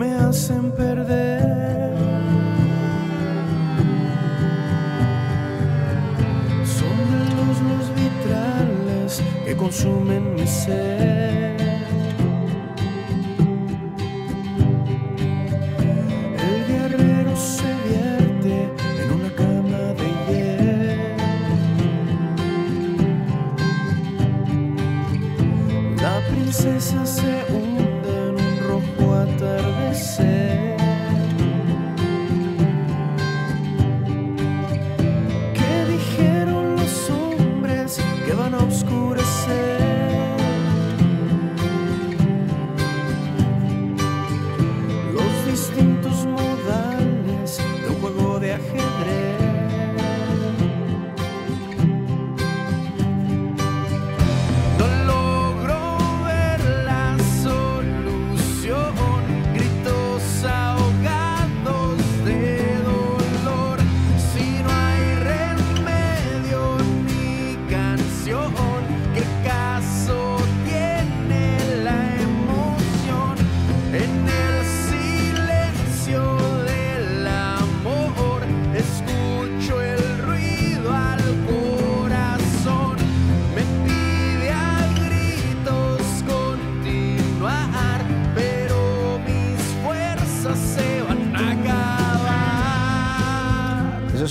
Hacen 0.01 0.71
perder. 0.71 1.93
Son 6.65 6.97
de 7.11 7.19
luz 7.35 7.57
los 7.69 7.85
vitrales 7.95 9.21
que 9.45 9.55
consumen 9.55 10.33
mi 10.35 10.47
ser. 10.47 11.22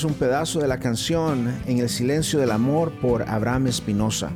Un 0.05 0.15
pedazo 0.15 0.61
de 0.61 0.69
la 0.69 0.79
canción 0.79 1.55
En 1.67 1.79
el 1.79 1.89
silencio 1.89 2.39
del 2.39 2.51
amor 2.51 2.93
por 3.01 3.23
Abraham 3.29 3.67
Espinosa. 3.67 4.31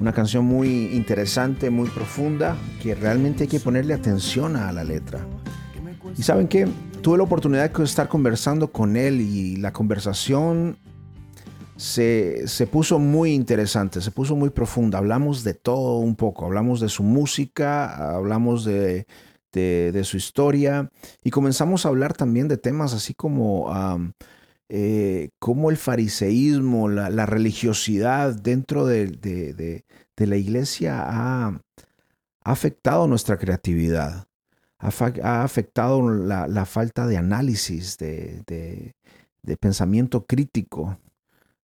Una 0.00 0.12
canción 0.12 0.44
muy 0.44 0.86
interesante, 0.94 1.70
muy 1.70 1.88
profunda, 1.88 2.56
que 2.82 2.94
realmente 2.94 3.44
hay 3.44 3.48
que 3.48 3.60
ponerle 3.60 3.94
atención 3.94 4.56
a 4.56 4.72
la 4.72 4.82
letra. 4.82 5.26
Y 6.16 6.22
saben 6.22 6.48
qué, 6.48 6.66
tuve 7.02 7.18
la 7.18 7.24
oportunidad 7.24 7.70
de 7.70 7.84
estar 7.84 8.08
conversando 8.08 8.72
con 8.72 8.96
él 8.96 9.20
y 9.20 9.56
la 9.56 9.72
conversación 9.72 10.78
se, 11.76 12.46
se 12.46 12.66
puso 12.66 12.98
muy 12.98 13.32
interesante, 13.34 14.00
se 14.00 14.10
puso 14.10 14.36
muy 14.36 14.50
profunda. 14.50 14.98
Hablamos 14.98 15.44
de 15.44 15.54
todo 15.54 15.98
un 15.98 16.16
poco, 16.16 16.46
hablamos 16.46 16.80
de 16.80 16.88
su 16.88 17.02
música, 17.02 18.14
hablamos 18.16 18.64
de, 18.64 19.06
de, 19.52 20.04
su 20.04 20.16
historia 20.16 20.90
y 21.22 21.30
comenzamos 21.30 21.84
a 21.84 21.88
hablar 21.88 22.14
también 22.14 22.48
de 22.48 22.56
temas 22.56 22.94
así 22.94 23.14
como... 23.14 23.70
eh, 24.72 25.30
cómo 25.40 25.70
el 25.70 25.76
fariseísmo, 25.76 26.88
la, 26.88 27.26
religiosidad 27.26 28.36
dentro 28.36 28.86
de, 28.86 29.84
la 30.16 30.36
iglesia 30.36 31.02
ha, 31.04 31.60
afectado 32.44 33.08
nuestra 33.08 33.36
creatividad, 33.36 34.28
ha, 34.78 35.42
afectado 35.42 36.08
la, 36.08 36.64
falta 36.66 37.08
de 37.08 37.16
análisis, 37.16 37.98
de, 37.98 38.94
pensamiento 39.58 40.24
crítico 40.24 41.00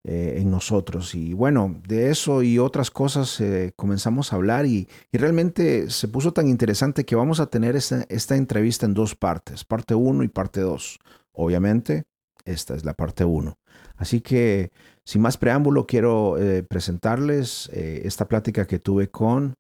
eh, 0.04 0.38
en 0.40 0.50
nosotros. 0.50 1.14
Y 1.14 1.34
bueno, 1.34 1.80
de 1.88 2.10
eso 2.10 2.42
y 2.42 2.58
otras 2.58 2.90
cosas 2.90 3.40
eh, 3.40 3.72
comenzamos 3.76 4.34
a 4.34 4.38
hablar 4.38 4.66
y, 4.66 4.90
y 5.12 5.18
realmente 5.20 5.92
se 5.92 6.08
puso 6.08 6.34
tan 6.34 6.48
interesante 6.48 7.06
que 7.06 7.16
vamos 7.16 7.40
a 7.40 7.52
tener 7.52 7.76
esta, 7.76 8.04
esta 8.10 8.36
entrevista 8.36 8.88
en 8.88 8.96
dos 8.96 9.14
partes, 9.14 9.64
parte 9.64 9.94
1 9.94 10.24
y 10.24 10.28
parte 10.28 10.62
2. 10.62 10.98
Obviamente, 11.34 12.06
esta 12.46 12.76
es 12.76 12.86
la 12.86 12.94
parte 12.94 13.26
1. 13.26 13.58
Así 13.98 14.22
que, 14.22 14.72
sin 15.04 15.22
más 15.22 15.38
preámbulo, 15.38 15.86
quiero 15.86 16.38
eh, 16.38 16.64
presentarles 16.64 17.70
eh, 17.74 18.02
esta 18.06 18.28
plática 18.28 18.66
que 18.68 18.80
tuve 18.80 19.10
con 19.10 19.56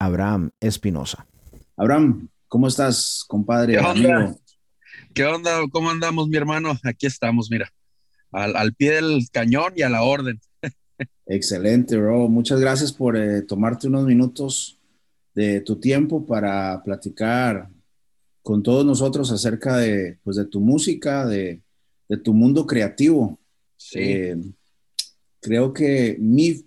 Abraham 0.00 0.50
Espinosa. 0.60 1.26
Abraham, 1.76 2.28
¿cómo 2.48 2.68
estás, 2.68 3.24
compadre? 3.26 3.74
¿Qué 3.74 3.78
onda? 3.78 4.16
amigo? 4.16 4.40
¿Qué 5.14 5.24
onda? 5.24 5.60
¿Cómo 5.70 5.90
andamos, 5.90 6.28
mi 6.28 6.36
hermano? 6.36 6.76
Aquí 6.84 7.06
estamos, 7.06 7.50
mira, 7.50 7.70
al, 8.32 8.56
al 8.56 8.74
pie 8.74 8.92
del 8.92 9.26
cañón 9.32 9.72
y 9.76 9.82
a 9.82 9.88
la 9.88 10.02
orden. 10.02 10.40
Excelente, 11.26 11.96
bro. 11.96 12.28
Muchas 12.28 12.58
gracias 12.60 12.92
por 12.92 13.16
eh, 13.16 13.42
tomarte 13.42 13.86
unos 13.86 14.04
minutos 14.04 14.78
de 15.34 15.60
tu 15.60 15.76
tiempo 15.76 16.26
para 16.26 16.82
platicar 16.82 17.68
con 18.42 18.62
todos 18.62 18.84
nosotros 18.84 19.30
acerca 19.30 19.76
de, 19.76 20.18
pues, 20.24 20.36
de 20.36 20.46
tu 20.46 20.60
música, 20.60 21.26
de, 21.26 21.62
de 22.08 22.16
tu 22.16 22.32
mundo 22.34 22.66
creativo. 22.66 23.38
Sí, 23.76 23.98
Eh, 24.00 24.36
creo 25.40 25.72
que 25.72 26.16
mi 26.18 26.64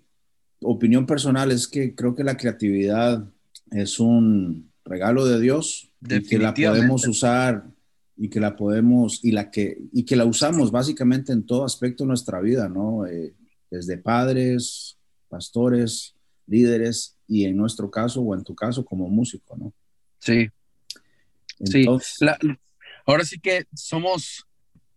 opinión 0.62 1.06
personal 1.06 1.52
es 1.52 1.68
que 1.68 1.94
creo 1.96 2.16
que 2.16 2.24
la 2.24 2.38
creatividad 2.38 3.28
es 3.72 4.00
un 4.00 4.72
regalo 4.86 5.26
de 5.26 5.40
Dios 5.40 5.92
y 6.02 6.22
que 6.24 6.38
la 6.38 6.54
podemos 6.54 7.08
usar 7.08 7.66
y 8.18 8.30
que 8.30 8.40
la 8.40 8.56
podemos 8.56 9.20
y 9.24 9.32
la 9.32 9.50
que 9.52 9.78
y 9.92 10.04
que 10.04 10.16
la 10.16 10.26
usamos 10.26 10.72
básicamente 10.72 11.34
en 11.34 11.46
todo 11.46 11.66
aspecto 11.66 12.04
de 12.04 12.10
nuestra 12.10 12.40
vida, 12.40 12.70
¿no? 12.70 13.06
Eh, 13.08 13.34
desde 13.70 13.98
padres, 13.98 14.98
pastores, 15.28 16.14
líderes 16.48 17.18
y 17.28 17.46
en 17.46 17.56
nuestro 17.58 17.90
caso 17.90 18.22
o 18.22 18.36
en 18.36 18.44
tu 18.44 18.54
caso 18.54 18.84
como 18.86 19.10
músico, 19.10 19.58
¿no? 19.58 19.74
sí. 20.20 20.50
Sí. 21.64 21.86
La- 22.22 22.40
ahora 23.06 23.24
sí 23.24 23.40
que 23.40 23.66
somos 23.76 24.46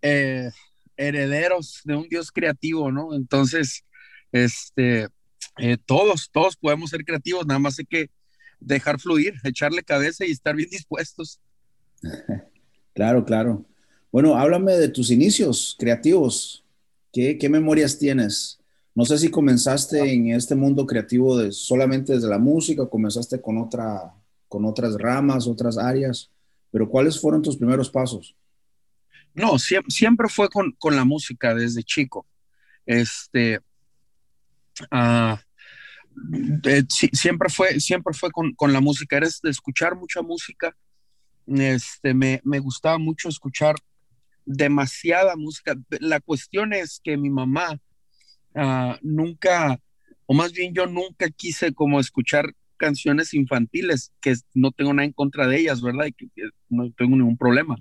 eh, 0.04 0.50
herederos 0.98 1.80
de 1.84 1.96
un 1.96 2.06
Dios 2.08 2.30
creativo, 2.30 2.92
¿no? 2.92 3.14
Entonces, 3.14 3.84
este, 4.30 5.08
eh, 5.58 5.78
todos, 5.86 6.28
todos 6.30 6.56
podemos 6.56 6.90
ser 6.90 7.04
creativos, 7.04 7.46
nada 7.46 7.58
más 7.58 7.78
hay 7.78 7.86
que 7.86 8.10
dejar 8.60 9.00
fluir, 9.00 9.34
echarle 9.44 9.82
cabeza 9.82 10.26
y 10.26 10.30
estar 10.30 10.54
bien 10.54 10.70
dispuestos. 10.70 11.40
Claro, 12.96 13.24
claro. 13.24 13.64
Bueno, 14.12 14.36
háblame 14.36 14.74
de 14.74 14.86
tus 14.88 15.10
inicios 15.10 15.74
creativos. 15.76 16.64
¿Qué, 17.12 17.36
qué 17.38 17.48
memorias 17.48 17.98
tienes? 17.98 18.60
No 18.94 19.04
sé 19.04 19.18
si 19.18 19.32
comenzaste 19.32 20.12
en 20.12 20.28
este 20.28 20.54
mundo 20.54 20.86
creativo 20.86 21.36
de, 21.36 21.50
solamente 21.50 22.12
desde 22.12 22.28
la 22.28 22.38
música 22.38 22.82
o 22.82 22.88
comenzaste 22.88 23.40
con, 23.40 23.58
otra, 23.58 24.14
con 24.46 24.64
otras 24.64 24.94
ramas, 24.94 25.48
otras 25.48 25.76
áreas, 25.76 26.30
pero 26.70 26.88
¿cuáles 26.88 27.18
fueron 27.18 27.42
tus 27.42 27.56
primeros 27.56 27.90
pasos? 27.90 28.36
No, 29.35 29.59
siempre, 29.59 29.90
siempre 29.90 30.29
fue 30.29 30.49
con, 30.49 30.73
con 30.73 30.94
la 30.94 31.05
música 31.05 31.55
desde 31.55 31.83
chico. 31.83 32.27
Este, 32.87 33.61
ah, 34.90 35.40
siempre 36.88 37.49
fue, 37.49 37.81
siempre 37.81 38.14
fue 38.14 38.31
con, 38.31 38.55
con 38.55 38.73
la 38.73 38.81
música. 38.81 39.16
Eres 39.16 39.40
de 39.42 39.51
escuchar 39.51 39.97
mucha 39.97 40.23
música. 40.23 40.77
Este, 41.47 42.14
me, 42.14 42.40
me 42.44 42.61
gustaba 42.61 42.99
mucho 42.99 43.29
escuchar 43.29 43.75
demasiada 44.44 45.35
música. 45.37 45.75
La 46.01 46.20
cuestión 46.20 46.73
es 46.73 47.01
que 47.03 47.16
mi 47.16 47.31
mamá 47.31 47.81
ah, 48.55 48.99
nunca, 49.03 49.81
o 50.27 50.35
más 50.35 50.53
bien 50.53 50.75
yo 50.75 50.87
nunca 50.87 51.29
quise 51.31 51.75
como 51.75 51.99
escuchar 51.99 52.55
canciones 52.77 53.35
infantiles, 53.35 54.12
que 54.20 54.35
no 54.53 54.70
tengo 54.70 54.92
nada 54.92 55.07
en 55.07 55.12
contra 55.12 55.49
de 55.49 55.59
ellas, 55.59 55.83
¿verdad? 55.83 56.07
Y 56.07 56.12
que 56.12 56.29
no 56.68 56.92
tengo 56.92 57.16
ningún 57.16 57.37
problema 57.37 57.77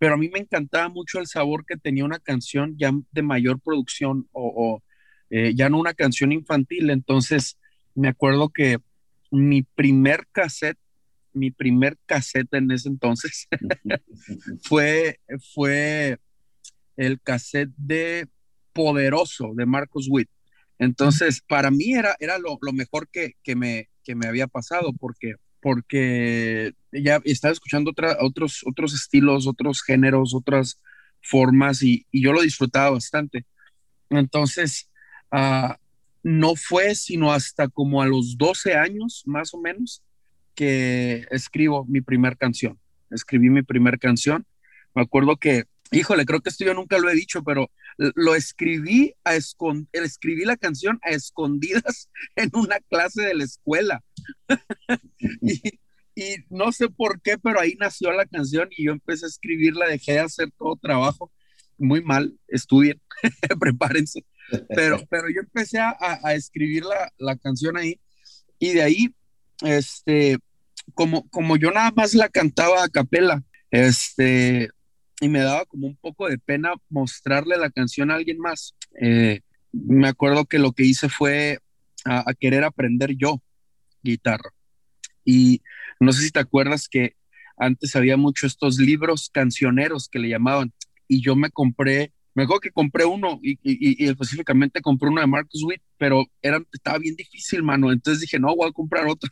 pero 0.00 0.14
a 0.14 0.16
mí 0.16 0.30
me 0.30 0.38
encantaba 0.38 0.88
mucho 0.88 1.18
el 1.18 1.26
sabor 1.26 1.66
que 1.66 1.76
tenía 1.76 2.06
una 2.06 2.18
canción 2.18 2.74
ya 2.78 2.90
de 3.12 3.20
mayor 3.20 3.60
producción 3.60 4.26
o, 4.32 4.48
o, 4.56 4.82
eh, 5.28 5.52
ya 5.54 5.68
no 5.68 5.78
una 5.78 5.92
canción 5.92 6.32
infantil. 6.32 6.88
Entonces, 6.88 7.58
me 7.94 8.08
acuerdo 8.08 8.48
que 8.48 8.78
mi 9.30 9.62
primer 9.62 10.26
cassette, 10.32 10.78
mi 11.34 11.50
primer 11.50 11.98
cassette 12.06 12.54
en 12.54 12.70
ese 12.70 12.88
entonces 12.88 13.46
fue, 14.62 15.20
fue 15.52 16.18
el 16.96 17.20
cassette 17.20 17.70
de 17.76 18.26
Poderoso 18.72 19.52
de 19.54 19.66
Marcos 19.66 20.06
Witt. 20.08 20.30
Entonces, 20.78 21.42
para 21.46 21.70
mí 21.70 21.92
era, 21.92 22.16
era 22.20 22.38
lo, 22.38 22.56
lo 22.62 22.72
mejor 22.72 23.10
que, 23.10 23.34
que, 23.42 23.54
me, 23.54 23.90
que 24.02 24.14
me 24.14 24.28
había 24.28 24.46
pasado 24.46 24.94
porque 24.98 25.34
porque 25.60 26.72
ya 26.92 27.20
estaba 27.24 27.52
escuchando 27.52 27.92
otros, 28.20 28.62
otros 28.66 28.94
estilos, 28.94 29.46
otros 29.46 29.82
géneros, 29.82 30.34
otras 30.34 30.80
formas 31.22 31.82
y, 31.82 32.06
yo 32.12 32.32
lo 32.32 32.42
disfrutaba 32.42 32.90
bastante. 32.90 33.46
Entonces, 34.08 34.90
uh, 35.32 35.74
no 36.22 36.56
fue 36.56 36.94
sino 36.94 37.32
hasta 37.32 37.68
como 37.68 38.02
a 38.02 38.06
los 38.06 38.36
12 38.36 38.74
años, 38.74 39.22
más 39.26 39.54
o 39.54 39.58
menos, 39.58 40.02
que 40.54 41.26
escribo 41.30 41.84
mi 41.86 42.00
primer 42.00 42.36
canción. 42.36 42.78
Escribí 43.10 43.50
mi 43.50 43.62
primer 43.62 43.98
canción. 43.98 44.46
Me 44.94 45.02
acuerdo 45.02 45.36
que, 45.36 45.64
híjole, 45.90 46.24
creo 46.24 46.40
que 46.40 46.50
esto 46.50 46.64
yo 46.64 46.74
nunca 46.74 46.98
lo 46.98 47.10
he 47.10 47.14
dicho, 47.14 47.42
pero 47.42 47.70
lo 47.96 48.34
escribí 48.34 49.14
a 49.24 49.34
escribí 49.34 50.44
la 50.44 50.56
canción 50.56 50.98
a 51.02 51.10
escondidas 51.10 52.10
en 52.36 52.50
una 52.54 52.78
clase 52.88 53.22
de 53.22 53.34
la 53.34 53.44
escuela. 53.44 54.02
y, 55.40 55.80
y, 56.14 56.36
no 56.48 56.72
sé 56.72 56.88
por 56.88 57.20
qué, 57.20 57.38
pero 57.38 57.60
ahí 57.60 57.74
nació 57.78 58.12
la 58.12 58.26
canción 58.26 58.68
y 58.76 58.86
yo 58.86 58.92
empecé 58.92 59.26
a 59.26 59.28
escribirla, 59.28 59.86
dejé 59.86 60.12
de 60.12 60.20
hacer 60.20 60.50
todo 60.58 60.76
trabajo. 60.76 61.32
Muy 61.78 62.02
mal, 62.02 62.38
estudien, 62.48 63.00
prepárense. 63.60 64.24
Pero, 64.68 65.00
pero 65.08 65.28
yo 65.28 65.40
empecé 65.40 65.78
a, 65.78 65.96
a 65.98 66.34
escribir 66.34 66.84
la, 66.84 67.12
la, 67.18 67.36
canción 67.36 67.76
ahí 67.76 68.00
y 68.58 68.72
de 68.72 68.82
ahí, 68.82 69.14
este, 69.62 70.38
como, 70.94 71.28
como 71.30 71.56
yo 71.56 71.70
nada 71.70 71.92
más 71.92 72.14
la 72.14 72.28
cantaba 72.28 72.84
a 72.84 72.88
capela, 72.88 73.42
este, 73.70 74.70
y 75.20 75.28
me 75.28 75.40
daba 75.40 75.64
como 75.66 75.86
un 75.86 75.96
poco 75.96 76.28
de 76.28 76.38
pena 76.38 76.72
mostrarle 76.88 77.56
la 77.56 77.70
canción 77.70 78.10
a 78.10 78.14
alguien 78.14 78.38
más. 78.38 78.74
Eh, 79.00 79.40
me 79.72 80.08
acuerdo 80.08 80.46
que 80.46 80.58
lo 80.58 80.72
que 80.72 80.84
hice 80.84 81.08
fue 81.08 81.58
a, 82.04 82.32
querer 82.38 82.64
aprender 82.64 83.14
yo 83.16 83.42
guitarra. 84.02 84.50
Y 85.24 85.62
no 86.00 86.12
sé 86.12 86.22
si 86.22 86.30
te 86.30 86.40
acuerdas 86.40 86.88
que 86.88 87.14
antes 87.58 87.94
había 87.94 88.16
mucho 88.16 88.46
estos 88.46 88.78
libros 88.78 89.28
cancioneros 89.30 90.08
que 90.08 90.18
le 90.18 90.30
llamaban, 90.30 90.72
y 91.06 91.20
yo 91.22 91.36
me 91.36 91.50
compré 91.50 92.12
me 92.32 92.44
acuerdo 92.44 92.60
que 92.60 92.70
compré 92.70 93.04
uno 93.04 93.40
y, 93.42 93.58
y, 93.62 94.06
específicamente 94.08 94.80
compré 94.80 95.08
uno 95.08 95.20
de 95.20 95.26
Marcus 95.26 95.64
Witt, 95.64 95.82
pero 95.98 96.24
era, 96.40 96.62
estaba 96.72 96.98
bien 96.98 97.16
difícil, 97.16 97.62
mano. 97.62 97.90
Entonces 97.90 98.20
dije, 98.20 98.38
no, 98.38 98.54
voy 98.54 98.68
a 98.68 98.72
comprar 98.72 99.06
otro. 99.08 99.28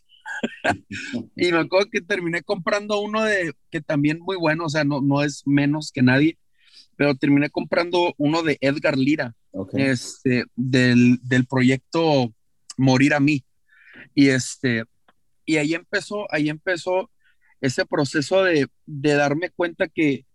Y 1.37 1.53
me 1.53 1.59
acuerdo 1.59 1.89
que 1.91 2.01
terminé 2.01 2.43
comprando 2.43 3.01
uno 3.01 3.25
de, 3.25 3.53
que 3.71 3.81
también 3.81 4.21
muy 4.21 4.37
bueno, 4.37 4.67
o 4.67 4.69
sea, 4.69 4.85
no, 4.85 5.01
no 5.01 5.23
es 5.23 5.43
menos 5.47 5.93
que 5.93 6.03
nadie, 6.03 6.39
pero 6.97 7.15
terminé 7.15 7.51
comprando 7.51 8.15
uno 8.17 8.43
de 8.43 8.59
Edgar 8.61 8.97
Lira, 8.97 9.35
este, 9.75 10.45
del, 10.57 11.19
del 11.23 11.47
proyecto 11.47 12.33
Morir 12.77 13.15
a 13.15 13.21
mí. 13.21 13.45
Y 14.15 14.29
este, 14.29 14.85
y 15.45 15.57
ahí 15.57 15.75
empezó, 15.75 16.33
ahí 16.33 16.49
empezó 16.49 17.11
ese 17.61 17.87
proceso 17.87 18.45
de, 18.45 18.69
de 18.87 19.15
darme 19.15 19.51
cuenta 19.51 19.89
que 19.89 20.27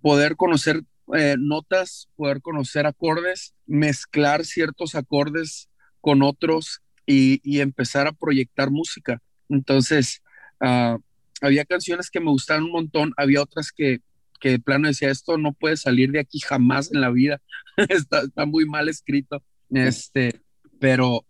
poder 0.00 0.36
conocer 0.36 0.82
eh, 1.14 1.36
notas, 1.38 2.08
poder 2.16 2.40
conocer 2.40 2.86
acordes, 2.86 3.54
mezclar 3.66 4.44
ciertos 4.44 4.94
acordes 4.94 5.68
con 6.00 6.22
otros 6.22 6.82
y, 7.06 7.60
empezar 7.60 8.06
a 8.06 8.12
proyectar 8.12 8.70
música. 8.70 9.20
Entonces, 9.48 10.22
uh, 10.60 10.98
había 11.40 11.64
canciones 11.64 12.10
que 12.10 12.20
me 12.20 12.30
gustaban 12.30 12.64
un 12.64 12.72
montón, 12.72 13.12
había 13.16 13.42
otras 13.42 13.72
que, 13.72 14.00
que 14.40 14.50
de 14.50 14.58
plano 14.58 14.88
decía, 14.88 15.10
esto 15.10 15.38
no 15.38 15.52
puede 15.52 15.76
salir 15.76 16.12
de 16.12 16.20
aquí 16.20 16.38
jamás 16.40 16.92
en 16.92 17.00
la 17.00 17.10
vida, 17.10 17.40
está, 17.76 18.22
está, 18.22 18.46
muy 18.46 18.64
mal 18.64 18.88
escrito, 18.88 19.42
este, 19.70 20.40
pero 20.78 21.26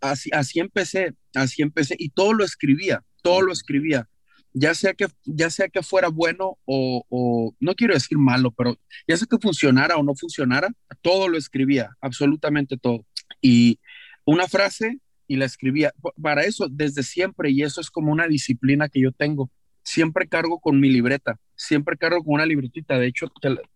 así, 0.00 0.30
así 0.32 0.60
empecé, 0.60 1.14
así 1.34 1.62
empecé 1.62 1.96
y 1.98 2.10
todo 2.10 2.32
lo 2.32 2.44
escribía, 2.44 3.02
todo 3.22 3.42
lo 3.42 3.52
escribía 3.52 4.08
ya 4.54 4.72
sea 4.74 4.94
que, 4.94 5.08
ya 5.24 5.50
sea 5.50 5.68
que 5.68 5.82
fuera 5.82 6.08
bueno 6.08 6.58
o, 6.64 7.54
no 7.58 7.74
quiero 7.74 7.92
decir 7.92 8.16
malo, 8.16 8.52
pero 8.52 8.78
ya 9.06 9.16
sea 9.16 9.26
que 9.28 9.38
funcionara 9.38 9.96
o 9.96 10.04
no 10.04 10.14
funcionara, 10.14 10.68
todo 11.02 11.28
lo 11.28 11.36
escribía, 11.36 11.90
absolutamente 12.00 12.76
todo. 12.76 13.04
Y 13.42 13.80
una 14.24 14.46
frase 14.46 15.00
y 15.26 15.36
la 15.36 15.44
escribía. 15.44 15.92
Para 16.20 16.42
eso, 16.44 16.68
desde 16.70 17.02
siempre, 17.02 17.50
y 17.50 17.62
eso 17.62 17.80
es 17.80 17.90
como 17.90 18.12
una 18.12 18.28
disciplina 18.28 18.88
que 18.88 19.00
yo 19.00 19.12
tengo, 19.12 19.50
siempre 19.82 20.26
cargo 20.26 20.60
con 20.60 20.80
mi 20.80 20.90
libreta, 20.90 21.38
siempre 21.56 21.96
cargo 21.96 22.24
con 22.24 22.34
una 22.34 22.46
libretita. 22.46 22.98
De 22.98 23.06
hecho, 23.06 23.28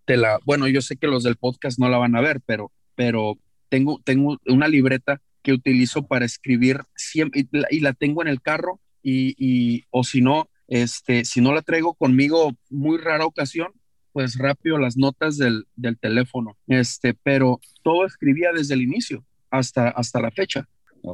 te, 0.04 0.16
la, 0.16 0.38
bueno, 0.44 0.66
yo 0.68 0.80
sé 0.80 0.96
que 0.96 1.06
los 1.06 1.22
del 1.22 1.36
podcast 1.36 1.78
no 1.78 1.88
la 1.88 1.98
van 1.98 2.16
a 2.16 2.20
ver, 2.20 2.40
pero, 2.44 2.72
pero 2.94 3.38
tengo, 3.68 4.00
tengo 4.04 4.38
una 4.46 4.68
libreta 4.68 5.20
que 5.42 5.52
utilizo 5.52 6.06
para 6.06 6.24
escribir 6.24 6.80
siempre 6.96 7.40
y 7.40 7.56
la, 7.56 7.68
y 7.70 7.80
la 7.80 7.92
tengo 7.92 8.22
en 8.22 8.28
el 8.28 8.42
carro 8.42 8.80
y, 9.02 9.34
y 9.38 9.84
o 9.90 10.04
si 10.04 10.20
no, 10.20 10.48
este, 10.66 11.24
si 11.24 11.40
no 11.40 11.52
la 11.52 11.62
traigo 11.62 11.94
conmigo, 11.94 12.56
muy 12.70 12.98
rara 12.98 13.24
ocasión, 13.24 13.68
pues 14.12 14.36
rápido 14.36 14.78
las 14.78 14.96
notas 14.96 15.36
del, 15.36 15.66
del 15.76 15.98
teléfono. 15.98 16.56
Este, 16.66 17.14
pero 17.14 17.60
todo 17.82 18.04
escribía 18.04 18.50
desde 18.52 18.74
el 18.74 18.82
inicio 18.82 19.24
hasta, 19.50 19.88
hasta 19.90 20.20
la 20.20 20.30
fecha. 20.30 20.68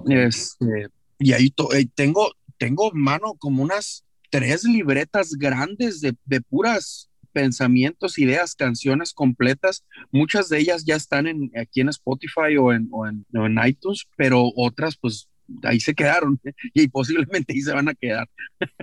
Este, 0.09 0.89
y 1.19 1.33
ahí 1.33 1.53
tengo, 1.95 2.33
tengo, 2.59 2.91
mano, 2.93 3.35
como 3.39 3.63
unas 3.63 4.05
tres 4.31 4.65
libretas 4.65 5.33
grandes 5.33 6.01
de, 6.01 6.17
de 6.25 6.41
puras 6.41 7.11
pensamientos, 7.35 8.19
ideas, 8.19 8.55
canciones 8.55 9.13
completas. 9.13 9.85
Muchas 10.11 10.49
de 10.49 10.61
ellas 10.61 10.85
ya 10.87 10.97
están 10.97 11.27
en, 11.27 11.51
aquí 11.61 11.83
en 11.83 11.91
Spotify 11.91 12.57
o 12.59 12.73
en, 12.73 12.89
o 12.91 13.07
en, 13.07 13.27
o 13.35 13.45
en 13.45 13.59
iTunes, 13.67 14.07
pero 14.17 14.51
otras 14.57 14.97
pues 14.97 15.29
ahí 15.65 15.81
se 15.81 15.95
quedaron 15.95 16.41
y 16.73 16.89
posiblemente 16.89 17.53
ahí 17.53 17.61
se 17.61 17.73
van 17.73 17.89
a 17.89 17.95
quedar. 17.95 18.31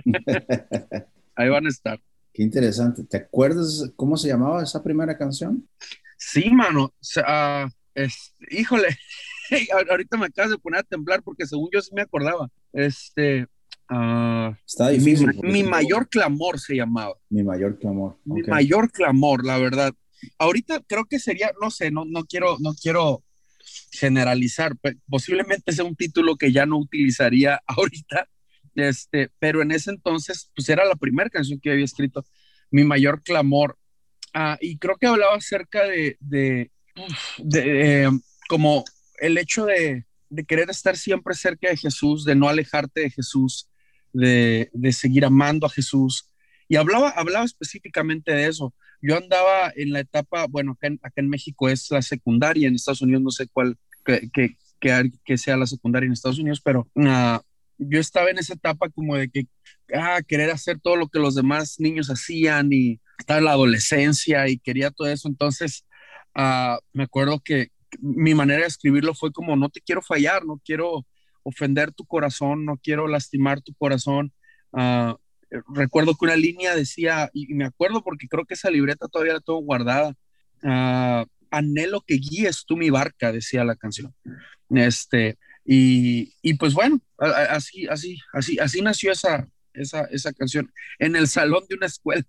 ahí 1.34 1.48
van 1.48 1.66
a 1.66 1.70
estar. 1.70 2.00
Qué 2.32 2.42
interesante. 2.42 3.02
¿Te 3.04 3.16
acuerdas 3.16 3.90
cómo 3.96 4.16
se 4.16 4.28
llamaba 4.28 4.62
esa 4.62 4.82
primera 4.82 5.18
canción? 5.18 5.68
Sí, 6.16 6.50
mano. 6.50 6.94
Uh, 7.16 7.68
es, 7.94 8.34
híjole, 8.50 8.96
ahorita 9.90 10.16
me 10.16 10.26
acabas 10.26 10.50
de 10.50 10.58
poner 10.58 10.80
a 10.80 10.84
temblar 10.84 11.22
porque 11.22 11.46
según 11.46 11.68
yo 11.72 11.80
sí 11.80 11.90
me 11.94 12.02
acordaba. 12.02 12.50
Este. 12.72 13.46
Uh, 13.90 14.54
Está 14.66 14.88
difícil. 14.88 15.28
Mi, 15.42 15.62
mayor 15.62 16.08
clamor 16.08 16.58
se 16.58 16.76
llamaba. 16.76 17.14
Mi 17.28 17.42
mayor 17.42 17.78
clamor. 17.78 18.18
Mi 18.24 18.42
mayor 18.42 18.90
clamor, 18.90 19.44
la 19.44 19.58
verdad. 19.58 19.92
Ahorita 20.38 20.80
creo 20.86 21.04
que 21.04 21.18
sería, 21.18 21.52
no 21.60 21.70
sé, 21.70 21.90
no, 21.90 22.04
no 22.04 22.24
quiero, 22.24 22.56
no 22.60 22.74
quiero 22.74 23.22
generalizar, 23.92 24.74
posiblemente 25.08 25.72
sea 25.72 25.84
un 25.84 25.96
título 25.96 26.36
que 26.36 26.52
ya 26.52 26.66
no 26.66 26.78
utilizaría 26.78 27.60
ahorita, 27.66 28.28
este, 28.74 29.30
pero 29.38 29.62
en 29.62 29.72
ese 29.72 29.90
entonces, 29.90 30.50
pues 30.54 30.68
era 30.68 30.84
la 30.84 30.96
primera 30.96 31.28
canción 31.28 31.60
que 31.60 31.70
había 31.70 31.84
escrito, 31.84 32.24
mi 32.70 32.84
mayor 32.84 33.22
clamor, 33.22 33.76
ah, 34.32 34.56
y 34.60 34.78
creo 34.78 34.96
que 34.96 35.06
hablaba 35.06 35.36
acerca 35.36 35.84
de, 35.84 36.16
de, 36.20 36.70
de, 37.38 38.10
como 38.48 38.84
el 39.18 39.38
hecho 39.38 39.66
de, 39.66 40.04
de, 40.28 40.44
querer 40.44 40.70
estar 40.70 40.96
siempre 40.96 41.34
cerca 41.34 41.68
de 41.68 41.76
Jesús, 41.76 42.24
de 42.24 42.34
no 42.34 42.48
alejarte 42.48 43.02
de 43.02 43.10
Jesús, 43.10 43.68
de, 44.12 44.70
de 44.72 44.92
seguir 44.92 45.24
amando 45.24 45.66
a 45.66 45.70
Jesús, 45.70 46.28
y 46.68 46.76
hablaba, 46.76 47.10
hablaba 47.10 47.44
específicamente 47.44 48.32
de 48.32 48.46
eso. 48.46 48.74
Yo 49.02 49.16
andaba 49.16 49.72
en 49.76 49.92
la 49.92 50.00
etapa, 50.00 50.46
bueno, 50.46 50.72
acá 50.72 50.86
en, 50.86 51.00
acá 51.02 51.20
en 51.20 51.28
México 51.28 51.68
es 51.68 51.90
la 51.90 52.02
secundaria, 52.02 52.68
en 52.68 52.74
Estados 52.74 53.02
Unidos 53.02 53.22
no 53.22 53.30
sé 53.30 53.48
cuál, 53.48 53.76
que, 54.04 54.30
que, 54.32 55.10
que, 55.24 55.38
sea 55.38 55.56
la 55.56 55.66
secundaria 55.66 56.06
en 56.06 56.12
Estados 56.12 56.38
Unidos, 56.38 56.60
pero 56.64 56.88
uh, 56.94 57.38
yo 57.78 58.00
estaba 58.00 58.30
en 58.30 58.38
esa 58.38 58.54
etapa 58.54 58.88
como 58.88 59.16
de 59.16 59.28
que, 59.28 59.46
ah, 59.94 60.20
querer 60.26 60.50
hacer 60.50 60.80
todo 60.80 60.96
lo 60.96 61.08
que 61.08 61.18
los 61.18 61.34
demás 61.34 61.76
niños 61.78 62.08
hacían 62.08 62.72
y 62.72 63.00
estaba 63.18 63.38
en 63.38 63.44
la 63.44 63.52
adolescencia 63.52 64.48
y 64.48 64.58
quería 64.58 64.90
todo 64.90 65.08
eso. 65.08 65.28
Entonces, 65.28 65.84
uh, 66.36 66.78
me 66.92 67.04
acuerdo 67.04 67.40
que 67.44 67.68
mi 68.00 68.34
manera 68.34 68.62
de 68.62 68.68
escribirlo 68.68 69.14
fue 69.14 69.32
como, 69.32 69.56
no 69.56 69.68
te 69.68 69.80
quiero 69.80 70.02
fallar, 70.02 70.44
no 70.44 70.60
quiero 70.64 71.06
ofender 71.42 71.92
tu 71.92 72.04
corazón, 72.04 72.64
no 72.64 72.78
quiero 72.82 73.08
lastimar 73.08 73.60
tu 73.60 73.74
corazón. 73.74 74.32
Uh, 74.72 75.14
recuerdo 75.74 76.14
que 76.14 76.24
una 76.24 76.36
línea 76.36 76.74
decía, 76.74 77.30
y 77.32 77.54
me 77.54 77.64
acuerdo 77.64 78.02
porque 78.02 78.28
creo 78.28 78.44
que 78.44 78.54
esa 78.54 78.70
libreta 78.70 79.08
todavía 79.08 79.34
la 79.34 79.40
tengo 79.40 79.60
guardada, 79.60 80.14
anhelo 81.50 82.02
que 82.06 82.14
guíes 82.14 82.64
tú 82.64 82.76
mi 82.76 82.90
barca, 82.90 83.32
decía 83.32 83.64
la 83.64 83.76
canción. 83.76 84.14
Este, 84.70 85.38
y, 85.64 86.32
y 86.42 86.54
pues 86.54 86.74
bueno, 86.74 87.00
así, 87.18 87.86
así, 87.88 88.18
así, 88.32 88.58
así 88.58 88.80
nació 88.80 89.12
esa, 89.12 89.48
esa, 89.74 90.04
esa 90.04 90.32
canción 90.32 90.72
en 90.98 91.16
el 91.16 91.28
salón 91.28 91.64
de 91.68 91.76
una 91.76 91.86
escuela. 91.86 92.24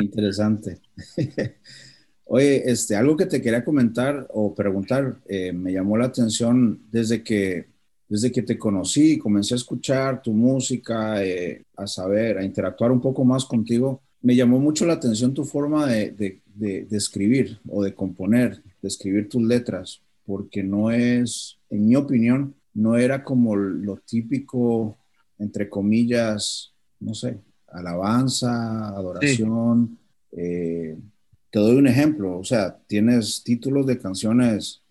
Interesante. 0.00 0.80
Oye, 2.26 2.70
este, 2.70 2.96
algo 2.96 3.16
que 3.16 3.26
te 3.26 3.42
quería 3.42 3.64
comentar 3.64 4.26
o 4.30 4.54
preguntar, 4.54 5.16
eh, 5.26 5.52
me 5.52 5.72
llamó 5.72 5.96
la 5.96 6.06
atención 6.06 6.80
desde 6.90 7.22
que, 7.22 7.66
desde 8.08 8.32
que 8.32 8.42
te 8.42 8.58
conocí, 8.58 9.18
comencé 9.18 9.54
a 9.54 9.56
escuchar 9.56 10.22
tu 10.22 10.32
música, 10.32 11.22
eh, 11.24 11.64
a 11.76 11.86
saber, 11.86 12.38
a 12.38 12.44
interactuar 12.44 12.92
un 12.92 13.00
poco 13.00 13.24
más 13.24 13.44
contigo. 13.44 14.00
Me 14.22 14.34
llamó 14.34 14.58
mucho 14.58 14.86
la 14.86 14.94
atención 14.94 15.34
tu 15.34 15.44
forma 15.44 15.86
de, 15.86 16.40
de, 16.54 16.86
escribir 16.90 17.58
o 17.68 17.82
de 17.82 17.94
componer, 17.94 18.62
de 18.80 18.88
escribir 18.88 19.28
tus 19.28 19.42
letras, 19.42 20.00
porque 20.24 20.62
no 20.62 20.90
es, 20.90 21.58
en 21.68 21.86
mi 21.86 21.96
opinión, 21.96 22.54
no 22.72 22.96
era 22.96 23.22
como 23.22 23.54
lo 23.54 23.96
típico 23.98 24.96
entre 25.38 25.68
comillas, 25.68 26.72
no 27.00 27.14
sé, 27.14 27.38
alabanza, 27.68 28.88
adoración. 28.88 29.98
Eh, 30.32 30.96
te 31.54 31.60
doy 31.60 31.76
un 31.76 31.86
ejemplo, 31.86 32.36
o 32.36 32.42
sea, 32.42 32.76
tienes 32.88 33.44
títulos 33.44 33.86
de 33.86 33.96
canciones 34.00 34.82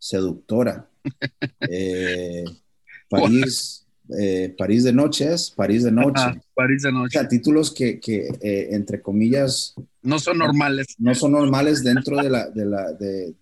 seductora. 0.00 0.90
Eh, 1.60 2.44
París, 3.08 3.86
eh, 4.18 4.52
París 4.58 4.82
de 4.82 4.92
noche 4.92 5.32
es 5.32 5.50
París 5.50 5.84
de 5.84 5.92
noche. 5.92 6.20
París 6.54 6.82
de 6.82 6.88
O 6.88 6.92
noche. 6.92 7.18
sea, 7.18 7.28
títulos 7.28 7.70
que, 7.72 8.00
que, 8.00 8.28
eh, 8.40 8.68
entre 8.72 9.00
comillas, 9.00 9.74
No 10.02 10.18
son 10.18 10.38
normales. 10.38 10.88
no 10.98 11.14
son 11.14 11.32
normales 11.32 11.84
dentro 11.84 12.16
de 12.16 12.30
la, 12.30 12.50
de 12.50 12.64
la, 12.66 12.92
de- 12.94 13.34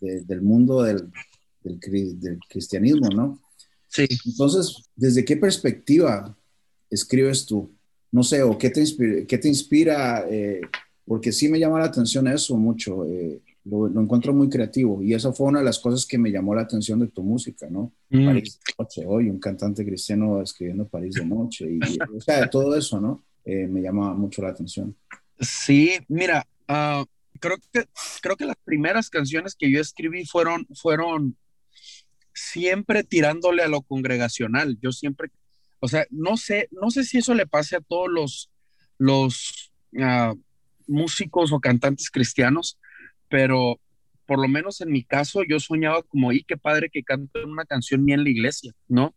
de- 0.00 0.20
del 0.22 0.42
mundo 0.42 0.82
del, 0.82 1.10
del 1.62 1.78
cri- 1.78 2.18
del 2.18 2.38
cristianismo, 2.48 3.08
¿no? 3.10 3.40
Sí. 3.88 4.06
Entonces, 4.26 4.90
¿desde 4.96 5.24
qué 5.24 5.36
perspectiva 5.36 6.36
escribes 6.90 7.46
tú? 7.46 7.70
No 8.10 8.22
sé, 8.24 8.42
o 8.42 8.58
qué 8.58 8.70
te 8.70 8.80
inspira, 8.80 9.24
qué 9.26 9.38
te 9.38 9.48
inspira 9.48 10.26
eh, 10.28 10.60
porque 11.06 11.32
sí 11.32 11.48
me 11.48 11.58
llama 11.58 11.78
la 11.78 11.86
atención 11.86 12.26
eso 12.26 12.56
mucho, 12.56 13.04
eh, 13.06 13.40
lo, 13.64 13.88
lo 13.88 14.00
encuentro 14.00 14.34
muy 14.34 14.48
creativo 14.48 15.02
y 15.02 15.14
esa 15.14 15.32
fue 15.32 15.46
una 15.46 15.60
de 15.60 15.64
las 15.64 15.78
cosas 15.78 16.06
que 16.06 16.18
me 16.18 16.30
llamó 16.30 16.54
la 16.54 16.62
atención 16.62 17.00
de 17.00 17.08
tu 17.08 17.22
música, 17.22 17.68
¿no? 17.70 17.92
Mm. 18.10 18.26
París 18.26 18.60
de 18.66 18.74
noche, 18.78 19.04
hoy 19.06 19.30
un 19.30 19.38
cantante 19.38 19.84
cristiano 19.84 20.42
escribiendo 20.42 20.86
París 20.88 21.14
de 21.14 21.24
noche, 21.24 21.66
y, 21.70 21.80
o 22.16 22.20
sea, 22.20 22.48
todo 22.50 22.76
eso, 22.76 23.00
¿no? 23.00 23.24
Eh, 23.44 23.68
me 23.68 23.80
llama 23.80 24.12
mucho 24.14 24.42
la 24.42 24.48
atención. 24.48 24.96
Sí, 25.38 25.92
mira, 26.08 26.46
ah, 26.66 27.04
creo 27.38 27.58
que 27.72 27.84
creo 28.20 28.36
que 28.36 28.46
las 28.46 28.56
primeras 28.64 29.08
canciones 29.08 29.54
que 29.54 29.70
yo 29.70 29.80
escribí 29.80 30.24
fueron 30.26 30.66
fueron 30.74 31.36
siempre 32.34 33.04
tirándole 33.04 33.62
a 33.62 33.68
lo 33.68 33.82
congregacional. 33.82 34.78
Yo 34.80 34.92
siempre, 34.92 35.30
o 35.80 35.88
sea, 35.88 36.06
no 36.10 36.36
sé, 36.36 36.68
no 36.70 36.90
sé 36.90 37.04
si 37.04 37.18
eso 37.18 37.34
le 37.34 37.46
pase 37.46 37.76
a 37.76 37.80
todos 37.80 38.08
los 38.08 38.50
los 38.98 39.72
ah, 40.00 40.34
músicos 40.86 41.52
o 41.52 41.60
cantantes 41.60 42.10
cristianos, 42.10 42.78
pero 43.28 43.80
por 44.26 44.40
lo 44.40 44.48
menos 44.48 44.80
en 44.80 44.90
mi 44.90 45.04
caso 45.04 45.42
yo 45.48 45.60
soñaba 45.60 46.02
como, 46.02 46.32
y 46.32 46.42
qué 46.42 46.56
padre 46.56 46.90
que 46.90 47.02
canten 47.02 47.48
una 47.48 47.64
canción 47.64 48.04
mía 48.04 48.16
en 48.16 48.24
la 48.24 48.30
iglesia, 48.30 48.72
¿no? 48.88 49.14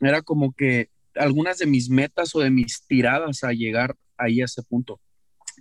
Era 0.00 0.22
como 0.22 0.52
que 0.52 0.90
algunas 1.14 1.58
de 1.58 1.66
mis 1.66 1.90
metas 1.90 2.34
o 2.34 2.40
de 2.40 2.50
mis 2.50 2.86
tiradas 2.86 3.44
a 3.44 3.52
llegar 3.52 3.96
ahí 4.16 4.40
a 4.40 4.46
ese 4.46 4.62
punto. 4.62 5.00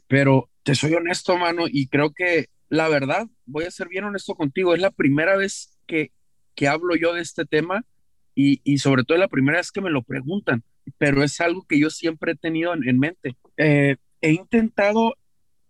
Pero 0.07 0.49
te 0.63 0.75
soy 0.75 0.93
honesto, 0.93 1.37
mano, 1.37 1.65
y 1.67 1.87
creo 1.87 2.11
que 2.11 2.47
la 2.69 2.87
verdad, 2.87 3.27
voy 3.45 3.65
a 3.65 3.71
ser 3.71 3.89
bien 3.89 4.05
honesto 4.05 4.33
contigo, 4.35 4.73
es 4.73 4.79
la 4.79 4.91
primera 4.91 5.35
vez 5.35 5.77
que, 5.87 6.13
que 6.55 6.69
hablo 6.69 6.95
yo 6.95 7.13
de 7.13 7.21
este 7.21 7.45
tema 7.45 7.85
y, 8.33 8.61
y 8.63 8.77
sobre 8.77 9.03
todo 9.03 9.17
la 9.17 9.27
primera 9.27 9.57
vez 9.57 9.71
que 9.71 9.81
me 9.81 9.89
lo 9.89 10.03
preguntan, 10.03 10.63
pero 10.97 11.21
es 11.21 11.41
algo 11.41 11.65
que 11.67 11.77
yo 11.77 11.89
siempre 11.89 12.31
he 12.31 12.35
tenido 12.35 12.73
en, 12.73 12.87
en 12.87 12.97
mente. 12.97 13.35
Eh, 13.57 13.97
he 14.21 14.31
intentado 14.31 15.15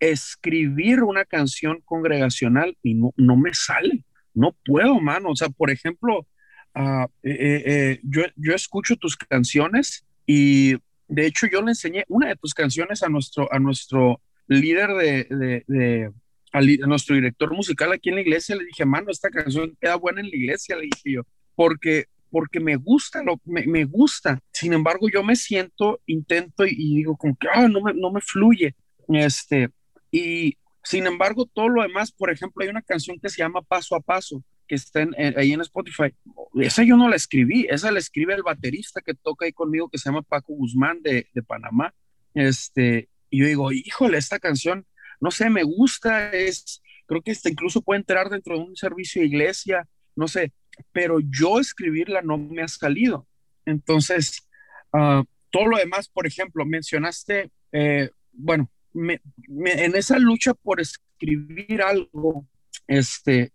escribir 0.02 1.04
una 1.04 1.26
canción 1.26 1.80
congregacional 1.86 2.76
y 2.82 2.96
no, 2.96 3.14
no 3.16 3.38
me 3.38 3.54
sale, 3.54 4.04
no 4.34 4.58
puedo, 4.66 5.00
mano. 5.00 5.30
O 5.30 5.36
sea, 5.36 5.50
por 5.50 5.70
ejemplo, 5.70 6.28
ah, 6.74 7.08
eh, 7.24 7.38
eh, 7.40 7.64
eh, 7.66 8.00
yo, 8.04 8.24
yo 8.36 8.54
escucho 8.54 8.98
tus 8.98 9.16
canciones 9.16 10.06
y 10.26 10.74
de 11.08 11.28
hecho 11.28 11.46
yo 11.48 11.62
le 11.62 11.72
enseñé 11.72 12.04
una 12.10 12.30
de 12.30 12.36
tus 12.36 12.54
canciones 12.54 13.04
a 13.04 13.10
nuestro, 13.10 13.48
a 13.54 13.60
nuestro 13.60 14.20
líder 14.48 14.90
de, 14.96 15.64
de, 15.68 16.12
a 16.52 16.88
nuestro 16.88 17.16
director 17.16 17.54
musical 17.54 17.94
aquí 17.94 18.10
en 18.10 18.16
la 18.16 18.22
iglesia, 18.22 18.56
le 18.56 18.66
dije, 18.66 18.84
mano, 18.86 19.12
esta 19.12 19.30
canción 19.30 19.78
queda 19.80 19.96
buena 19.96 20.22
en 20.22 20.30
la 20.30 20.36
iglesia, 20.36 20.76
le 20.76 20.84
dije 20.84 21.12
yo, 21.14 21.22
porque, 21.56 22.06
porque 22.32 22.60
me 22.60 22.76
gusta, 22.76 23.22
lo, 23.22 23.40
me, 23.46 23.68
me 23.68 23.86
gusta. 23.86 24.40
Sin 24.52 24.74
embargo, 24.74 25.10
yo 25.10 25.24
me 25.24 25.36
siento, 25.36 26.02
intento 26.08 26.66
y, 26.66 26.72
y 26.72 26.96
digo 26.96 27.16
como 27.18 27.38
que, 27.40 27.48
ah, 27.54 27.68
no 27.68 27.82
me, 27.82 27.94
no 27.94 28.12
me 28.12 28.20
fluye. 28.20 28.76
Este, 29.08 29.70
y 30.12 30.58
sin 30.84 31.06
embargo, 31.06 31.46
todo 31.46 31.70
lo 31.70 31.84
demás, 31.84 32.12
por 32.12 32.32
ejemplo, 32.32 32.64
hay 32.64 32.70
una 32.70 32.82
canción 32.82 33.20
que 33.20 33.30
se 33.30 33.38
llama 33.38 33.62
Paso 33.62 33.96
a 33.96 34.00
Paso, 34.02 34.44
que 34.68 34.76
está 34.76 35.02
en- 35.02 35.14
en- 35.18 35.38
ahí 35.38 35.54
en 35.54 35.62
Spotify. 35.62 36.14
Esa 36.60 36.84
yo 36.84 36.98
no 36.98 37.08
la 37.08 37.16
escribí, 37.16 37.68
esa 37.70 37.92
la 37.92 38.00
escribe 38.00 38.34
el 38.34 38.42
baterista 38.44 39.02
que 39.02 39.14
toca 39.14 39.46
ahí 39.46 39.54
conmigo, 39.54 39.90
que 39.90 39.98
se 40.00 40.10
llama 40.10 40.24
Paco 40.24 40.54
Guzmán 40.54 41.02
de, 41.04 41.28
de 41.34 41.44
Panamá. 41.44 41.94
Este, 42.34 43.10
y 43.30 43.40
yo 43.42 43.46
digo, 43.46 43.72
híjole, 43.72 44.18
esta 44.18 44.40
canción, 44.40 44.86
no 45.20 45.30
sé, 45.32 45.50
me 45.50 45.64
gusta, 45.64 46.32
es, 46.32 46.82
creo 47.06 47.22
que 47.22 47.32
esta 47.32 47.50
incluso 47.50 47.82
puede 47.82 48.00
entrar 48.00 48.30
dentro 48.30 48.58
de 48.58 48.64
un 48.64 48.76
servicio 48.76 49.22
de 49.22 49.28
iglesia, 49.28 49.88
no 50.16 50.28
sé, 50.28 50.52
pero 50.92 51.20
yo 51.20 51.60
escribirla 51.60 52.22
no 52.22 52.38
me 52.40 52.64
ha 52.64 52.68
salido. 52.68 53.28
Entonces, 53.66 54.48
ah, 54.94 55.24
todo 55.52 55.68
lo 55.68 55.78
demás, 55.78 56.08
por 56.10 56.26
ejemplo, 56.26 56.66
mencionaste, 56.66 57.52
eh, 57.72 58.10
bueno, 58.32 58.70
me- 58.94 59.22
me- 59.48 59.86
en 59.86 59.96
esa 59.96 60.18
lucha 60.20 60.54
por 60.54 60.80
escribir 60.82 61.82
algo, 61.82 62.48
este, 62.88 63.52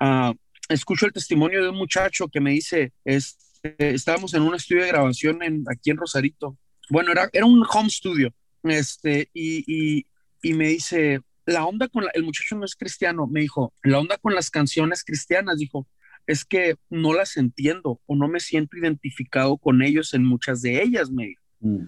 ah, 0.00 0.34
escucho 0.68 1.06
el 1.06 1.12
testimonio 1.12 1.62
de 1.62 1.70
un 1.70 1.76
muchacho 1.76 2.28
que 2.28 2.40
me 2.40 2.52
dice, 2.52 2.92
este, 3.04 3.94
estábamos 3.94 4.34
en 4.34 4.42
un 4.42 4.54
estudio 4.54 4.82
de 4.82 4.88
grabación 4.88 5.42
en, 5.42 5.64
aquí 5.70 5.90
en 5.90 5.96
Rosarito. 5.96 6.56
Bueno, 6.90 7.12
era, 7.12 7.28
era 7.32 7.46
un 7.46 7.64
home 7.68 7.90
studio. 7.90 8.32
Este, 8.62 9.30
y, 9.32 9.64
y, 9.66 10.06
y 10.42 10.54
me 10.54 10.68
dice, 10.68 11.20
la 11.46 11.64
onda 11.64 11.88
con 11.88 12.04
la- 12.04 12.10
el 12.14 12.22
muchacho 12.24 12.56
no 12.56 12.64
es 12.64 12.74
cristiano, 12.76 13.26
me 13.26 13.40
dijo, 13.40 13.72
la 13.82 13.98
onda 13.98 14.18
con 14.18 14.34
las 14.34 14.50
canciones 14.50 15.04
cristianas, 15.04 15.58
dijo, 15.58 15.86
es 16.26 16.44
que 16.44 16.76
no 16.90 17.14
las 17.14 17.36
entiendo 17.38 18.00
o 18.04 18.14
no 18.16 18.28
me 18.28 18.40
siento 18.40 18.76
identificado 18.76 19.56
con 19.56 19.80
ellos 19.82 20.12
en 20.12 20.24
muchas 20.24 20.60
de 20.60 20.82
ellas, 20.82 21.10
me 21.10 21.26
dijo. 21.28 21.42
Mm. 21.60 21.86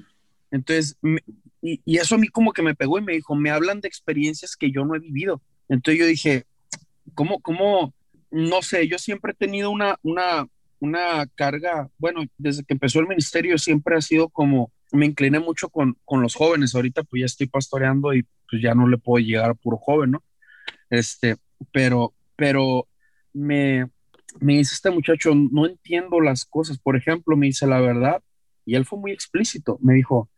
Entonces, 0.51 0.99
y 1.63 1.97
eso 1.99 2.15
a 2.15 2.19
mí 2.19 2.29
como 2.29 2.53
que 2.53 2.63
me 2.63 2.75
pegó 2.75 2.99
y 2.99 3.03
me 3.03 3.13
dijo, 3.13 3.35
me 3.35 3.51
hablan 3.51 3.81
de 3.81 3.89
experiencias 3.89 4.57
que 4.57 4.71
yo 4.71 4.85
no 4.85 4.95
he 4.95 4.99
vivido. 4.99 5.43
Entonces 5.69 6.01
yo 6.01 6.07
dije, 6.07 6.45
¿cómo, 7.15 7.41
cómo? 7.41 7.95
No 8.31 8.63
sé, 8.63 8.89
yo 8.89 8.99
siempre 8.99 9.33
he 9.33 9.35
tenido 9.35 9.71
una, 9.71 9.99
una, 10.03 10.47
una 10.79 11.27
carga, 11.35 11.89
bueno, 11.99 12.25
desde 12.39 12.65
que 12.65 12.75
empezó 12.75 13.01
el 13.01 13.09
ministerio 13.09 13.59
siempre 13.59 13.97
ha 13.97 14.01
sido 14.01 14.29
como, 14.29 14.73
me 14.93 15.07
incliné 15.07 15.39
mucho 15.39 15.69
con, 15.69 15.97
con 16.05 16.23
los 16.23 16.35
jóvenes, 16.35 16.75
ahorita 16.75 17.03
pues 17.05 17.21
ya 17.21 17.27
estoy 17.27 17.49
pastoreando 17.49 18.15
y 18.15 18.25
pues 18.49 18.63
ya 18.63 18.75
no 18.75 18.89
le 18.89 18.99
puedo 18.99 19.25
llegar 19.25 19.51
a 19.51 19.55
puro 19.55 19.77
joven, 19.77 20.13
¿no? 20.13 20.25
Este, 20.91 21.37
pero, 21.73 22.15
pero 22.37 22.87
me, 23.33 23.91
me 24.41 24.59
dice 24.59 24.75
este 24.75 24.91
muchacho, 24.91 25.35
no 25.35 25.67
entiendo 25.67 26.21
las 26.21 26.45
cosas, 26.45 26.79
por 26.79 26.97
ejemplo, 26.97 27.37
me 27.37 27.47
dice 27.47 27.67
la 27.67 27.81
verdad, 27.81 28.23
y 28.65 28.77
él 28.77 28.87
fue 28.87 28.99
muy 28.99 29.13
explícito, 29.13 29.79
me 29.83 29.95
dijo, 29.95 30.29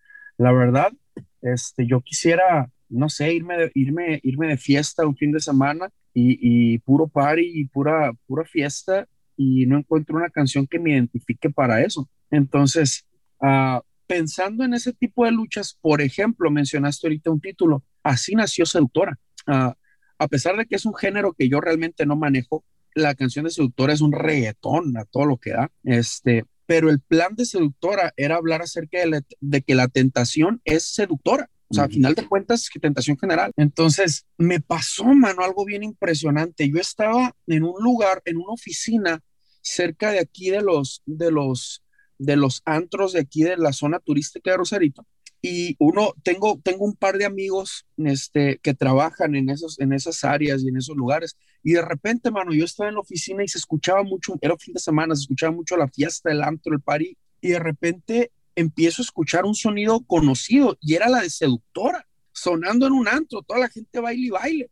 la 0.43 0.53
verdad, 0.53 0.93
este, 1.41 1.87
yo 1.87 2.01
quisiera, 2.01 2.69
no 2.89 3.09
sé, 3.09 3.33
irme 3.33 3.57
de, 3.57 3.71
irme, 3.75 4.21
irme 4.25 4.49
de 4.49 4.57
fiesta 4.57 5.07
un 5.07 5.17
fin 5.17 5.31
de 5.31 5.39
semana 5.39 5.89
y, 6.13 6.79
puro 6.81 7.07
party 7.07 7.43
y 7.45 7.65
pura, 7.67 8.13
pura 8.27 8.45
fiesta 8.45 9.07
y 9.37 9.67
no 9.67 9.79
encuentro 9.79 10.17
una 10.17 10.31
canción 10.31 10.67
que 10.67 10.81
me 10.81 10.91
identifique 10.91 11.49
para 11.49 11.81
eso. 11.83 12.09
Entonces, 12.31 13.07
ah, 13.41 13.83
pensando 14.07 14.65
en 14.65 14.75
ese 14.75 14.93
tipo 14.93 15.25
de 15.25 15.31
luchas, 15.31 15.79
por 15.81 16.01
ejemplo, 16.01 16.51
mencionaste 16.51 17.07
ahorita 17.07 17.31
un 17.31 17.41
título, 17.41 17.85
así 18.03 18.35
nació 18.35 18.67
Seductora. 18.67 19.19
Ah, 19.47 19.77
a 20.19 20.29
pesar 20.29 20.57
de 20.57 20.67
que 20.67 20.75
es 20.75 20.85
un 20.85 20.95
género 20.95 21.35
que 21.35 21.49
yo 21.49 21.61
realmente 21.61 22.05
no 22.05 22.17
manejo, 22.17 22.65
la 22.95 23.15
canción 23.15 23.45
de 23.45 23.53
Seductora 23.53 23.93
es 23.93 24.01
un 24.01 24.13
reggaetón 24.13 24.97
a 24.97 25.05
todo 25.05 25.25
lo 25.25 25.37
que 25.37 25.51
da. 25.51 25.71
Este, 25.85 26.45
pero 26.73 26.89
el 26.89 27.01
plan 27.01 27.35
de 27.37 27.45
Seductora 27.45 28.15
era 28.17 28.37
hablar 28.37 28.63
acerca 28.63 28.99
de, 28.99 29.07
la- 29.07 29.23
de 29.41 29.61
que 29.61 29.75
la 29.75 29.89
tentación 29.89 30.63
es 30.65 30.85
seductora. 30.95 31.51
O 31.69 31.75
sea, 31.75 31.85
al 31.85 31.91
final 31.93 32.15
de 32.15 32.27
cuentas, 32.27 32.71
que 32.73 32.81
tentación 32.81 33.19
general. 33.19 33.53
Entonces, 33.59 34.25
me 34.39 34.59
pasó, 34.61 35.05
mano, 35.05 35.43
algo 35.45 35.67
bien 35.67 35.83
impresionante. 35.83 36.67
Yo 36.71 36.79
estaba 36.81 37.37
en 37.47 37.63
un 37.65 37.75
lugar, 37.83 38.23
en 38.25 38.39
una 38.39 38.55
oficina 38.55 39.21
cerca 39.61 40.13
de 40.13 40.21
aquí 40.21 40.49
de 40.49 40.63
los, 40.63 41.03
de 41.05 41.31
los, 41.31 41.83
de 42.17 42.37
los 42.37 42.63
antros 42.65 43.13
de 43.13 43.21
aquí 43.21 43.43
de 43.43 43.59
la 43.59 43.75
zona 43.75 43.99
turística 43.99 44.51
de 44.53 44.57
Rosarito. 44.57 45.07
Y 45.45 45.75
uno, 45.81 46.15
tengo, 46.23 46.61
tengo 46.63 46.85
un 46.85 46.95
par 46.95 47.19
de 47.19 47.25
amigos 47.25 47.85
este, 47.97 48.59
que 48.63 48.75
trabajan 48.75 49.35
en, 49.35 49.51
esos, 49.51 49.81
en 49.81 49.93
esas 49.93 50.23
áreas 50.23 50.63
y 50.63 50.69
en 50.69 50.77
esos 50.77 50.97
lugares. 50.97 51.37
Y 51.65 51.73
de 51.73 51.83
repente, 51.83 52.31
mano, 52.31 52.55
yo 52.55 52.65
estaba 52.65 52.89
en 52.89 52.95
la 52.95 53.01
oficina 53.01 53.43
y 53.43 53.49
se 53.49 53.59
escuchaba 53.59 54.05
mucho, 54.05 54.35
era 54.41 54.57
fin 54.57 54.73
de 54.75 54.81
semana, 54.81 55.17
se 55.17 55.23
escuchaba 55.23 55.51
mucho 55.53 55.77
la 55.77 55.89
fiesta, 55.89 56.31
el 56.31 56.43
antro, 56.45 56.73
el 56.73 56.81
party. 56.81 57.17
Y 57.41 57.49
de 57.49 57.59
repente 57.59 58.31
empiezo 58.55 59.03
a 59.03 59.05
escuchar 59.05 59.45
un 59.45 59.57
sonido 59.57 60.01
conocido 60.07 60.79
y 60.81 60.95
era 60.95 61.09
la 61.09 61.23
de 61.23 61.31
seductora, 61.31 62.07
sonando 62.31 62.87
en 62.87 62.93
un 62.93 63.09
antro, 63.09 63.43
toda 63.43 63.59
la 63.61 63.69
gente 63.69 63.99
baile 63.99 64.27
y 64.27 64.31
baile. 64.31 64.71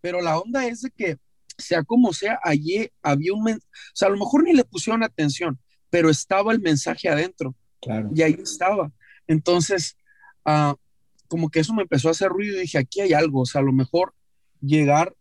Pero 0.00 0.20
la 0.20 0.36
onda 0.38 0.66
es 0.66 0.80
de 0.82 0.90
que, 0.90 1.18
sea 1.56 1.84
como 1.84 2.12
sea, 2.12 2.40
allí 2.42 2.88
había 3.02 3.34
un, 3.34 3.44
men- 3.44 3.58
o 3.58 3.94
sea, 3.94 4.08
a 4.08 4.10
lo 4.10 4.16
mejor 4.18 4.42
ni 4.42 4.52
le 4.52 4.64
pusieron 4.64 5.04
atención, 5.04 5.60
pero 5.90 6.10
estaba 6.10 6.52
el 6.52 6.60
mensaje 6.60 7.08
adentro 7.08 7.54
Claro. 7.80 8.10
y 8.12 8.22
ahí 8.22 8.36
estaba. 8.42 8.90
Entonces, 9.26 9.96
ah, 10.44 10.74
como 11.28 11.50
que 11.50 11.60
eso 11.60 11.74
me 11.74 11.82
empezó 11.82 12.08
a 12.08 12.12
hacer 12.12 12.28
ruido 12.28 12.56
y 12.56 12.60
dije, 12.60 12.78
aquí 12.78 13.00
hay 13.00 13.12
algo, 13.12 13.42
o 13.42 13.46
sea, 13.46 13.60
a 13.60 13.64
lo 13.64 13.72
mejor 13.72 14.14
llegar, 14.60 15.14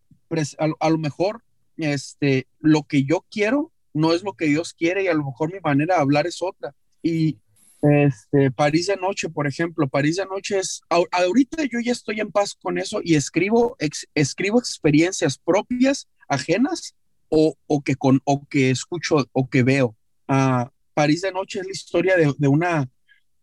a, 0.60 0.70
a 0.80 0.90
lo 0.90 0.98
mejor 0.98 1.44
este, 1.78 2.48
lo 2.60 2.84
que 2.84 3.04
yo 3.04 3.26
quiero 3.30 3.72
no 3.94 4.14
es 4.14 4.24
lo 4.24 4.34
que 4.34 4.46
Dios 4.46 4.74
quiere 4.74 5.04
y 5.04 5.08
a 5.08 5.14
lo 5.14 5.26
mejor 5.26 5.52
mi 5.52 5.60
manera 5.60 5.96
de 5.96 6.02
hablar 6.02 6.28
es 6.28 6.42
otra. 6.42 6.74
Y, 7.02 7.38
Este, 7.82 8.50
París 8.52 8.88
de 8.88 8.96
Noche, 8.98 9.30
por 9.30 9.46
ejemplo, 9.46 9.88
París 9.88 10.16
de 10.16 10.26
Noche 10.26 10.60
es, 10.60 10.82
ahorita 10.90 11.64
yo 11.66 11.80
ya 11.80 11.92
estoy 11.92 12.20
en 12.20 12.32
paz 12.32 12.56
con 12.60 12.78
eso 12.80 13.02
y 13.04 13.16
escribo, 13.16 13.78
escribo 14.16 14.60
experiencias 14.60 15.38
propias, 15.38 16.08
ajenas, 16.28 16.96
o, 17.30 17.56
o, 17.68 17.82
que, 17.82 17.96
con, 17.96 18.20
o 18.26 18.46
que 18.48 18.72
escucho 18.72 19.28
o 19.32 19.50
que 19.50 19.64
veo. 19.64 19.96
Uh, 20.28 20.66
París 20.94 21.22
de 21.22 21.32
Noche 21.32 21.60
es 21.60 21.66
la 21.66 21.72
historia 21.72 22.18
de, 22.18 22.34
de, 22.38 22.48
una, 22.48 22.90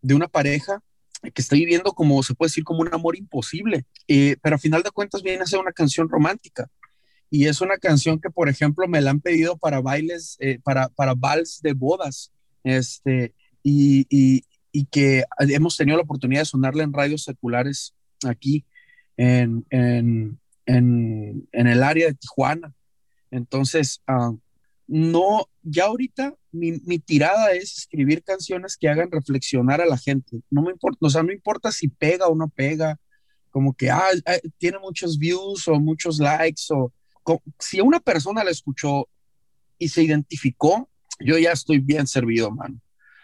de 0.01 0.13
una 0.15 0.27
pareja 0.27 0.81
que 1.33 1.41
está 1.41 1.55
viviendo 1.55 1.93
como, 1.93 2.21
se 2.23 2.33
puede 2.33 2.49
decir, 2.49 2.63
como 2.63 2.81
un 2.81 2.93
amor 2.93 3.17
imposible, 3.17 3.85
eh, 4.07 4.37
pero 4.41 4.55
a 4.55 4.59
final 4.59 4.83
de 4.83 4.91
cuentas 4.91 5.23
viene 5.23 5.43
a 5.43 5.47
ser 5.47 5.59
una 5.59 5.71
canción 5.71 6.09
romántica. 6.09 6.69
Y 7.29 7.47
es 7.47 7.61
una 7.61 7.77
canción 7.77 8.19
que, 8.19 8.29
por 8.29 8.49
ejemplo, 8.49 8.87
me 8.87 9.01
la 9.01 9.11
han 9.11 9.19
pedido 9.19 9.57
para 9.57 9.81
bailes, 9.81 10.37
eh, 10.39 10.59
para, 10.63 10.89
para 10.89 11.15
vals 11.15 11.59
de 11.61 11.73
bodas. 11.73 12.31
Este, 12.63 13.33
y, 13.63 14.05
y, 14.09 14.85
que 14.91 15.23
hemos 15.39 15.77
tenido 15.77 15.97
la 15.97 16.03
oportunidad 16.03 16.41
de 16.41 16.45
sonarla 16.45 16.83
en 16.83 16.93
radios 16.93 17.23
seculares 17.23 17.95
aquí 18.25 18.65
en, 19.17 19.65
en, 19.69 20.39
en, 20.65 21.47
el 21.51 21.83
área 21.83 22.07
de 22.07 22.13
Tijuana. 22.13 22.73
Entonces, 23.31 24.01
uh, 24.07 24.37
no, 24.87 25.47
ya 25.63 25.85
ahorita 25.85 26.35
mi, 26.51 26.73
mi, 26.85 26.99
tirada 26.99 27.51
es 27.53 27.79
escribir 27.79 28.23
canciones 28.23 28.77
que 28.77 28.87
hagan 28.87 29.11
reflexionar 29.11 29.81
a 29.81 29.85
la 29.85 29.97
gente. 29.97 30.41
No 30.49 30.61
me 30.61 30.71
importa, 30.71 30.99
o 31.01 31.09
sea, 31.09 31.23
no 31.23 31.31
importa 31.31 31.71
si 31.71 31.87
pega 31.87 32.27
o 32.27 32.35
no 32.35 32.47
pega, 32.49 32.99
como 33.49 33.73
que 33.73 33.89
ah, 33.89 34.09
tiene 34.57 34.79
muchos 34.79 35.17
views 35.17 35.67
o 35.67 35.79
muchos 35.79 36.19
likes, 36.19 36.63
o 36.69 36.91
si 37.59 37.81
una 37.81 37.99
persona 37.99 38.43
la 38.43 38.51
escuchó 38.51 39.07
y 39.79 39.89
se 39.89 40.03
identificó, 40.03 40.89
yo 41.19 41.37
ya 41.37 41.51
estoy 41.51 41.79
bien 41.79 42.05
servido, 42.07 42.51
mano. 42.51 42.79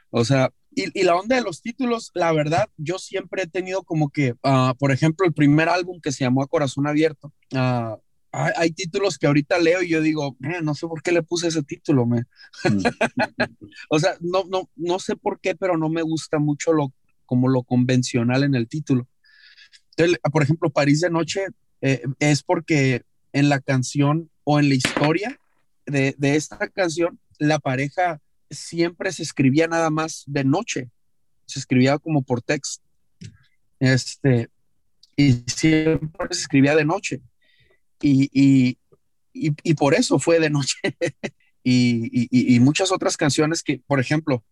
O 0.10 0.26
sea, 0.26 0.52
y, 0.74 1.00
y, 1.00 1.04
la 1.04 1.16
onda 1.16 1.36
de 1.36 1.42
los 1.42 1.62
títulos, 1.62 2.12
la 2.14 2.32
verdad, 2.32 2.70
yo 2.78 2.98
siempre 2.98 3.44
he 3.44 3.48
tenido 3.48 3.84
como 3.84 4.10
que, 4.10 4.32
uh, 4.44 4.74
por 4.80 4.92
ejemplo, 4.92 5.26
el 5.26 5.34
primer 5.34 5.70
álbum 5.70 6.00
que 6.02 6.12
se 6.12 6.24
llamó 6.24 6.42
A 6.42 6.48
Corazón 6.48 6.88
Abierto, 6.88 7.34
uh, 7.54 7.98
hay, 8.32 8.52
hay, 8.56 8.72
títulos 8.72 9.18
que 9.18 9.28
ahorita 9.28 9.60
leo 9.60 9.82
y 9.82 9.90
yo 9.90 10.02
digo, 10.02 10.38
no 10.40 10.76
sé 10.76 10.88
por 10.88 11.02
qué 11.02 11.12
le 11.12 11.24
puse 11.24 11.48
ese 11.48 11.64
título, 11.64 12.06
me. 12.06 12.22
Mm. 12.64 12.84
o 13.90 14.00
sea, 14.00 14.16
no, 14.20 14.44
no, 14.50 14.70
no 14.76 15.00
sé 15.00 15.16
por 15.16 15.40
qué, 15.40 15.56
pero 15.56 15.78
no 15.78 15.90
me 15.90 16.02
gusta 16.02 16.40
mucho 16.40 16.74
lo, 16.74 16.94
como 17.26 17.50
lo 17.50 17.64
convencional 17.64 18.44
en 18.44 18.56
el 18.56 18.68
título. 18.68 19.08
Entonces, 19.92 20.20
por 20.32 20.44
ejemplo, 20.44 20.70
París 20.70 21.02
de 21.02 21.10
Noche 21.10 21.46
eh, 21.82 22.04
es 22.20 22.44
porque 22.44 23.04
en 23.34 23.50
la 23.50 23.60
canción 23.60 24.30
o 24.44 24.60
en 24.60 24.70
la 24.70 24.76
historia 24.76 25.40
de, 25.86 26.16
de 26.18 26.36
esta 26.36 26.58
canción, 26.70 27.20
la 27.38 27.60
pareja 27.60 28.22
siempre 28.50 29.12
se 29.12 29.24
escribía 29.24 29.68
nada 29.68 29.90
más 29.90 30.24
de 30.28 30.44
noche, 30.44 30.90
se 31.46 31.60
escribía 31.60 31.98
como 31.98 32.22
por 32.22 32.42
texto. 32.42 32.84
Este, 33.80 34.50
y 35.16 35.44
siempre 35.48 36.28
se 36.32 36.42
escribía 36.42 36.76
de 36.76 36.86
noche. 36.86 37.22
Y, 38.02 38.30
y, 38.34 38.78
y, 39.34 39.74
por 39.76 39.94
eso 39.94 40.20
fue 40.20 40.40
de 40.40 40.50
noche. 40.50 40.78
y, 41.64 42.60
muchas 42.60 42.92
otras 42.92 43.18
canciones 43.18 43.64
que, 43.64 43.82
por 43.86 44.00
ejemplo, 44.00 44.44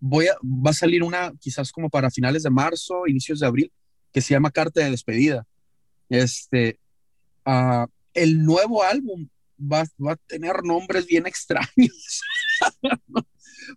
voy 0.00 0.26
a, 0.28 0.34
va 0.42 0.70
a 0.70 0.74
salir 0.74 1.02
una 1.02 1.32
quizás 1.40 1.72
como 1.72 1.90
para 1.90 2.10
finales 2.10 2.42
de 2.42 2.50
marzo, 2.50 3.06
inicios 3.06 3.40
de 3.40 3.46
abril, 3.46 3.72
que 4.12 4.20
se 4.20 4.34
llama 4.34 4.50
Carta 4.50 4.80
de 4.82 4.90
Despedida. 4.90 5.46
Este, 6.08 6.78
uh, 7.46 7.86
el 8.14 8.44
nuevo 8.44 8.82
álbum 8.82 9.28
va, 9.60 9.84
va, 10.04 10.12
a 10.12 10.16
tener 10.26 10.62
nombres 10.62 11.06
bien 11.06 11.26
extraños. 11.26 12.20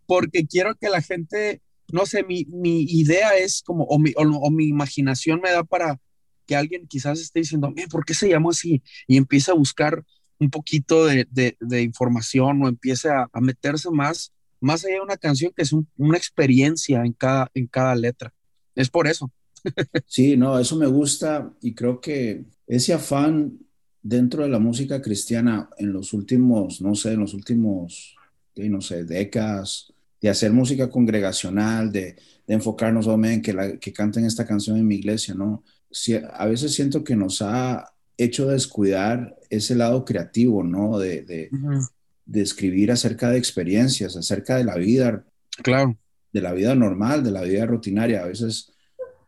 porque 0.06 0.46
quiero 0.46 0.76
que 0.76 0.90
la 0.90 1.02
gente, 1.02 1.62
no 1.92 2.06
sé, 2.06 2.24
mi, 2.24 2.46
mi 2.46 2.84
idea 2.84 3.36
es 3.36 3.62
como, 3.64 3.84
o 3.86 4.00
mi, 4.00 4.14
o, 4.16 4.50
mi, 4.52 4.68
imaginación 4.68 5.42
me 5.42 5.52
da 5.52 5.64
para 5.64 6.00
que 6.46 6.56
alguien 6.56 6.88
quizás 6.88 7.20
esté 7.20 7.40
diciendo, 7.40 7.74
¿por 7.90 8.06
qué 8.06 8.14
se 8.14 8.30
llama 8.30 8.50
así? 8.52 8.82
Y 9.08 9.18
empiece 9.18 9.52
a 9.52 9.56
buscar 9.56 10.04
un 10.40 10.50
poquito 10.50 11.06
de, 11.06 11.28
de, 11.32 11.58
de 11.60 11.82
información 11.82 12.62
o 12.62 12.68
empiece 12.68 13.10
a, 13.10 13.28
a, 13.32 13.42
meterse 13.42 13.90
más, 13.90 14.34
más 14.60 14.84
allá 14.84 14.96
de 14.96 15.02
una 15.02 15.18
canción 15.18 15.52
que 15.56 15.64
es 15.64 15.72
un, 15.74 15.88
una 15.98 16.18
experiencia 16.18 17.04
en 17.04 17.14
cada, 17.14 17.50
en 17.54 17.68
cada 17.68 17.96
letra. 17.96 18.34
Es 18.76 18.90
por 18.90 19.08
eso. 19.08 19.32
sí, 20.06 20.38
no, 20.38 20.60
eso 20.60 20.76
me 20.76 20.88
gusta 20.88 21.54
y 21.62 21.74
creo 21.74 22.00
que 22.00 22.46
ese 22.68 22.94
afán 22.94 23.60
dentro 24.02 24.44
de 24.44 24.50
la 24.50 24.60
música 24.60 25.02
cristiana 25.02 25.70
en 25.78 25.94
los 25.94 26.14
últimos, 26.14 26.82
no 26.82 26.94
sé, 26.94 27.14
en 27.14 27.22
los 27.22 27.34
últimos 27.34 28.16
no 28.56 28.82
sé, 28.82 29.04
décadas, 29.04 29.94
de 30.22 30.30
hacer 30.30 30.52
música 30.52 30.90
congregacional, 30.90 31.92
de, 31.92 32.16
de 32.48 32.54
enfocarnos, 32.54 33.08
oh, 33.08 33.24
en 33.24 33.42
que, 33.42 33.78
que 33.80 33.94
canten 33.94 34.26
esta 34.26 34.46
canción 34.46 34.78
en 34.78 34.88
mi 34.88 34.96
iglesia, 34.96 35.34
¿no? 35.34 35.64
Si, 35.96 36.14
a 36.14 36.46
veces 36.46 36.74
siento 36.74 37.06
que 37.06 37.16
nos 37.16 37.42
ha 37.42 37.94
hecho 38.18 38.48
descuidar 38.48 39.38
ese 39.50 39.76
lado 39.76 40.04
creativo, 40.04 40.62
¿no? 40.62 41.00
De, 41.00 41.22
de, 41.22 41.50
uh 41.52 41.56
-huh. 41.56 41.90
de, 42.26 42.42
escribir 42.42 42.92
acerca 42.92 43.30
de 43.30 43.38
experiencias, 43.38 44.18
acerca 44.18 44.58
de 44.58 44.66
la 44.66 44.76
vida. 44.76 45.26
Claro. 45.64 45.98
De 46.34 46.42
la 46.42 46.52
vida 46.52 46.76
normal, 46.76 47.24
de 47.24 47.32
la 47.32 47.44
vida 47.44 47.66
rutinaria. 47.66 48.24
A 48.24 48.28
veces 48.28 48.74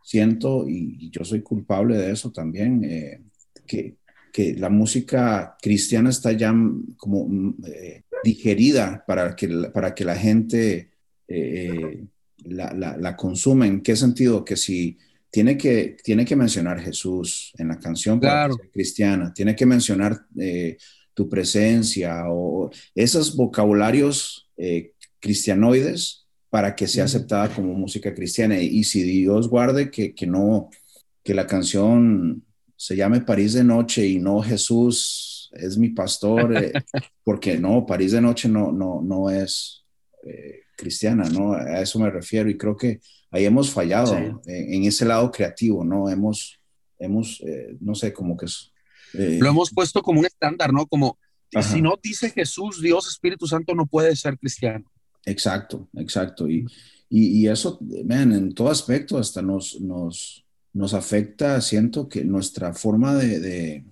siento, 0.04 0.68
y, 0.68 0.98
y 1.00 1.10
yo 1.10 1.24
soy 1.24 1.42
culpable 1.42 1.98
de 1.98 2.12
eso 2.12 2.32
también, 2.32 2.84
eh, 2.84 3.22
que, 3.66 3.96
que 4.34 4.54
la 4.56 4.70
música 4.70 5.56
cristiana 5.62 6.10
está 6.10 6.34
ya 6.34 6.54
como 6.98 7.56
eh, 7.66 8.04
digerida 8.26 9.06
para 9.08 9.36
que, 9.38 9.48
para 9.74 9.96
que 9.96 10.04
la 10.04 10.16
gente 10.16 10.92
eh, 11.30 12.06
la, 12.44 12.74
la, 12.74 12.98
la, 12.98 13.16
consuma. 13.16 13.68
¿En 13.68 13.82
qué 13.82 13.96
sentido? 13.96 14.44
Que 14.44 14.58
si 14.58 14.98
tiene 15.30 15.58
que, 15.58 15.98
tiene 16.04 16.26
que 16.26 16.36
mencionar 16.36 16.80
Jesús 16.80 17.54
en 17.58 17.70
la 17.70 17.80
canción 17.80 18.20
claro. 18.20 18.56
cristiana, 18.72 19.34
tiene 19.34 19.56
que 19.56 19.66
mencionar 19.66 20.20
eh, 20.40 20.78
tu 21.14 21.28
presencia 21.28 22.26
o 22.30 22.70
esos 22.96 23.36
vocabularios 23.36 24.50
eh, 24.58 24.94
cristianoides 25.20 26.26
para 26.50 26.76
que 26.76 26.88
sea 26.88 27.06
aceptada 27.06 27.50
como 27.50 27.74
música 27.74 28.14
cristiana. 28.14 28.60
Y 28.60 28.84
si 28.84 29.04
Dios 29.04 29.50
guarde 29.50 29.92
que, 29.92 30.14
que 30.16 30.26
no, 30.26 30.70
que 31.24 31.34
la 31.34 31.46
canción 31.46 32.44
se 32.76 32.96
llame 32.96 33.22
París 33.22 33.54
de 33.54 33.64
Noche 33.64 34.08
y 34.08 34.20
no 34.20 34.42
Jesús 34.42 35.50
es 35.54 35.78
mi 35.78 35.90
pastor, 35.90 36.56
eh, 36.56 36.72
porque 37.24 37.58
no, 37.58 37.86
París 37.86 38.14
de 38.14 38.22
Noche 38.22 38.48
no, 38.48 38.72
no, 38.72 39.02
no 39.02 39.30
es 39.30 39.84
cristiana, 40.78 41.28
¿no? 41.30 41.54
A 41.54 41.82
eso 41.82 42.00
me 42.00 42.10
refiero 42.10 42.50
y 42.50 42.58
creo 42.58 42.78
que 42.78 43.00
ahí 43.32 43.46
hemos 43.46 43.72
fallado 43.72 44.16
sí. 44.16 44.24
en, 44.52 44.74
en, 44.74 44.84
ese 44.84 45.06
lado 45.06 45.32
creativo, 45.32 45.84
¿no? 45.84 46.10
Hemos, 46.10 46.60
hemos 47.00 47.42
eh, 47.42 47.76
no 47.80 47.96
sé, 47.96 48.14
como 48.14 48.36
que... 48.38 48.46
Eh, 49.14 49.40
Lo 49.42 49.50
hemos 49.50 49.72
puesto 49.72 50.02
como 50.02 50.20
un 50.20 50.26
estándar, 50.26 50.74
¿no? 50.74 50.86
Como, 50.86 51.18
Ajá. 51.54 51.68
si 51.74 51.82
no 51.82 51.96
dice 52.02 52.30
Jesús, 52.30 52.82
Dios, 52.82 53.08
Espíritu 53.08 53.48
Santo, 53.48 53.76
no 53.76 53.86
puede 53.86 54.16
ser 54.16 54.38
cristiano. 54.38 54.92
Exacto, 55.26 55.88
exacto. 55.96 56.50
Y, 56.50 56.66
y, 57.10 57.40
y 57.42 57.48
eso, 57.48 57.80
man, 58.06 58.34
en 58.34 58.54
todo 58.54 58.70
aspecto 58.70 59.18
hasta 59.18 59.42
nos... 59.42 59.80
nos 59.82 60.44
nos 60.74 60.94
afecta, 60.94 61.60
siento 61.60 62.08
que 62.08 62.24
nuestra 62.24 62.72
forma 62.72 63.16
de, 63.16 63.40
de 63.40 63.86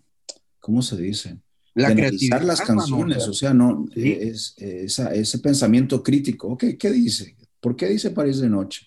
¿cómo 0.59 0.83
se 0.83 0.95
dice? 0.95 1.39
La 1.73 1.87
de 1.87 1.93
analizar 1.93 2.45
las 2.45 2.61
canciones, 2.61 3.17
mano, 3.17 3.31
o 3.31 3.33
sea, 3.33 3.53
no, 3.55 3.87
sí. 3.91 4.11
es, 4.11 4.53
esa, 4.57 5.11
ese 5.11 5.39
pensamiento 5.39 6.03
crítico, 6.03 6.49
ok, 6.49 6.65
¿qué 6.77 6.91
dice? 6.91 7.35
¿Por 7.59 7.75
qué 7.75 7.87
dice 7.87 8.11
París 8.11 8.37
de 8.37 8.49
Noche? 8.49 8.85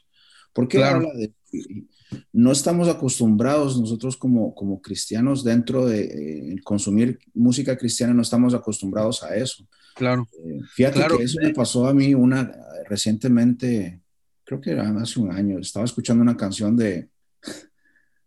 ¿Por 0.53 0.69
qué 0.69 0.79
claro. 0.79 0.97
habla 0.97 1.15
de...? 1.15 1.33
No 2.33 2.53
estamos 2.53 2.89
acostumbrados 2.89 3.79
nosotros 3.79 4.17
como, 4.17 4.55
como 4.55 4.81
cristianos 4.81 5.45
dentro 5.45 5.87
de 5.87 6.53
eh, 6.53 6.57
consumir 6.65 7.19
música 7.35 7.77
cristiana, 7.77 8.15
no 8.15 8.23
estamos 8.23 8.55
acostumbrados 8.55 9.23
a 9.23 9.37
eso. 9.37 9.67
Claro. 9.95 10.27
Eh, 10.45 10.61
fíjate 10.75 11.01
claro. 11.01 11.19
que 11.19 11.25
eso 11.25 11.39
me 11.43 11.53
pasó 11.53 11.87
a 11.87 11.93
mí 11.93 12.15
una 12.15 12.51
recientemente, 12.89 14.01
creo 14.45 14.61
que 14.61 14.71
era 14.71 14.89
hace 15.01 15.21
un 15.21 15.31
año, 15.31 15.59
estaba 15.59 15.85
escuchando 15.85 16.23
una 16.23 16.37
canción 16.37 16.77
de, 16.77 17.11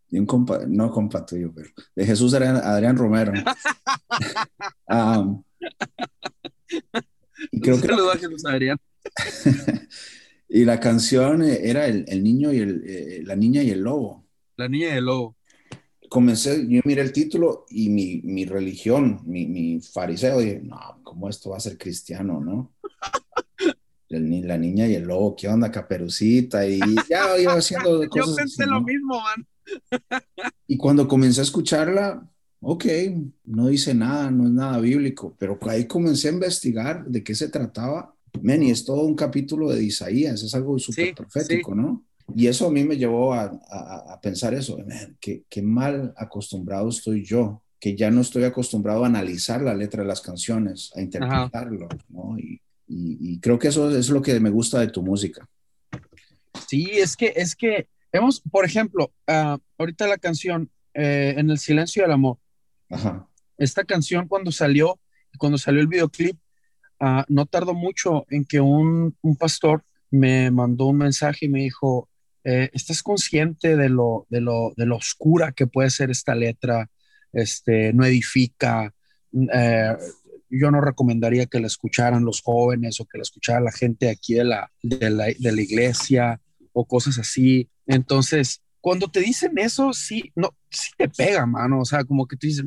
de 0.09 0.19
un 0.19 0.26
compa, 0.26 0.61
no 0.67 0.91
compa 0.91 1.26
tuyo, 1.26 1.51
pero 1.53 1.69
de 1.95 2.05
Jesús 2.05 2.34
Adrián, 2.34 2.57
Adrián 2.57 2.97
Romero. 2.97 3.34
um, 4.88 5.43
y 7.51 7.61
creo 7.61 7.82
que 7.82 7.88
a 7.91 8.17
Jesús 8.17 8.45
Adrián. 8.45 8.78
y 10.54 10.66
la 10.66 10.82
canción 10.82 11.43
era 11.43 11.88
el, 11.88 12.04
el 12.10 12.22
niño 12.22 12.52
y 12.52 12.58
el, 12.58 12.84
eh, 12.86 13.24
la 13.24 13.38
niña 13.38 13.64
y 13.64 13.70
el 13.70 13.80
lobo. 13.80 14.26
La 14.58 14.68
niña 14.68 14.89
y 14.89 14.97
el 14.97 15.06
lobo. 15.06 15.38
Comencé, 16.10 16.68
yo 16.68 16.82
miré 16.84 17.02
el 17.02 17.14
título 17.14 17.66
y 17.70 17.88
mi, 17.88 18.22
mi 18.26 18.43
religión, 18.43 19.22
mi, 19.26 19.45
mi 19.47 19.80
fariseo, 19.80 20.39
dije, 20.39 20.60
no, 20.62 20.99
¿cómo 21.04 21.30
esto 21.30 21.52
va 21.52 21.58
a 21.58 21.62
ser 21.62 21.78
cristiano, 21.78 22.41
no? 22.41 22.74
la 24.10 24.58
niña 24.58 24.88
y 24.88 24.95
el 24.95 25.04
lobo, 25.04 25.38
¿qué 25.38 25.47
onda, 25.47 25.72
caperucita? 25.72 26.68
Y 26.68 26.80
ya 27.10 27.39
iba 27.39 27.54
haciendo 27.54 27.99
cosas. 28.10 28.28
Yo 28.28 28.36
pensé 28.36 28.64
así, 28.64 28.70
¿no? 28.70 28.80
lo 28.80 28.82
mismo, 28.82 29.22
man. 29.22 29.47
Y 30.68 30.76
cuando 30.76 31.08
comencé 31.08 31.39
a 31.39 31.43
escucharla, 31.43 32.30
ok, 32.60 32.86
no 33.45 33.68
dice 33.68 33.93
nada, 33.93 34.30
no 34.30 34.47
es 34.47 34.52
nada 34.52 34.80
bíblico, 34.80 35.34
pero 35.39 35.58
ahí 35.62 35.86
comencé 35.86 36.28
a 36.28 36.34
investigar 36.34 37.06
de 37.06 37.24
qué 37.24 37.36
se 37.36 37.47
trataba 37.47 38.11
Men, 38.41 38.63
y 38.63 38.71
es 38.71 38.86
todo 38.86 39.01
un 39.01 39.15
capítulo 39.15 39.69
de 39.69 39.84
Isaías, 39.84 40.41
es 40.43 40.53
algo 40.55 40.77
súper 40.79 41.07
Sí, 41.07 41.13
profético, 41.13 41.75
¿no? 41.75 42.05
Y 42.36 42.47
eso 42.47 42.67
a 42.67 42.71
mí 42.71 42.84
me 42.84 42.95
llevó 42.97 43.34
a, 43.34 43.43
a- 43.69 44.13
a 44.13 44.21
pensar 44.21 44.53
eso, 44.53 44.77
man, 44.77 45.17
qué, 45.19 45.43
qué 45.49 45.61
mal 45.61 46.13
acostumbrado 46.15 46.88
estoy 46.89 47.23
yo, 47.25 47.61
que 47.79 47.95
ya 47.95 48.09
no 48.09 48.21
estoy 48.21 48.43
acostumbrado 48.45 49.03
a 49.03 49.07
analizar 49.07 49.61
la 49.61 49.73
letra 49.73 50.03
de 50.03 50.07
las 50.07 50.21
canciones, 50.21 50.91
a 50.95 51.01
interpretarlo, 51.01 51.89
¿no? 52.09 52.38
Y, 52.39 52.61
y- 52.88 53.17
y 53.34 53.39
creo 53.39 53.59
que 53.59 53.67
eso 53.67 53.95
es 53.95 54.09
lo 54.09 54.21
que 54.21 54.39
me 54.39 54.49
gusta 54.49 54.79
de 54.79 54.88
tu 54.88 55.01
música. 55.03 55.47
Sí, 56.67 56.89
es 56.93 57.15
que, 57.17 57.34
es 57.36 57.55
que, 57.55 57.88
hemos, 58.11 58.39
por 58.41 58.65
ejemplo, 58.65 59.11
ah, 59.27 59.57
ahorita 59.77 60.07
la 60.07 60.17
canción 60.17 60.69
eh, 60.93 61.36
En 61.38 61.49
el 61.49 61.57
silencio 61.57 62.03
del 62.03 62.11
amor, 62.11 62.38
Ajá. 62.89 63.25
esta 63.57 63.86
canción 63.86 64.27
cuando 64.27 64.51
salió, 64.51 64.99
cuando 65.38 65.57
salió 65.57 65.79
el 65.79 65.88
videoclip, 65.88 66.38
ah, 67.02 67.26
no 67.28 67.45
tardó 67.45 67.74
mucho 67.74 68.26
en 68.30 68.45
que 68.45 68.62
un, 68.62 69.18
un 69.22 69.36
pastor 69.36 69.84
me 70.10 70.49
mandó 70.52 70.86
un 70.86 70.97
mensaje 70.97 71.47
y 71.47 71.49
me 71.49 71.62
dijo, 71.62 72.08
eh, 72.43 72.70
¿estás 72.74 73.04
consciente 73.04 73.76
de 73.76 73.89
lo, 73.89 74.26
de, 74.30 74.39
lo, 74.39 74.74
de 74.78 74.86
lo 74.86 74.95
oscura 74.95 75.52
que 75.52 75.68
puede 75.68 75.89
ser 75.89 76.12
esta 76.12 76.36
letra? 76.36 76.89
Este, 77.34 77.91
no 77.93 78.06
edifica. 78.06 78.93
eh, 79.54 79.95
yo 80.49 80.70
no 80.70 80.82
recomendaría 80.82 81.45
que 81.45 81.60
la 81.60 81.68
escucharan 81.68 82.26
los 82.26 82.41
jóvenes 82.41 82.99
o 82.99 83.06
que 83.06 83.18
la 83.18 83.22
escuchara 83.22 83.62
la 83.62 83.72
gente 83.72 84.10
aquí 84.10 84.34
de 84.34 84.43
la, 84.43 84.70
de 84.84 85.10
la, 85.10 85.26
de 85.28 85.52
la 85.52 85.62
iglesia 85.62 86.41
o 86.74 86.86
cosas 86.86 87.18
así. 87.18 87.70
Entonces, 87.88 88.62
cuando 88.82 89.08
te 89.08 89.22
dicen 89.22 89.58
eso, 89.58 89.93
sí, 89.93 90.32
no, 90.36 90.54
sí 90.70 90.91
te 90.97 91.08
pega, 91.08 91.45
mano. 91.45 91.80
O 91.80 91.86
sea, 91.86 92.04
como 92.04 92.28
que 92.28 92.36
tú 92.36 92.47
dices, 92.47 92.66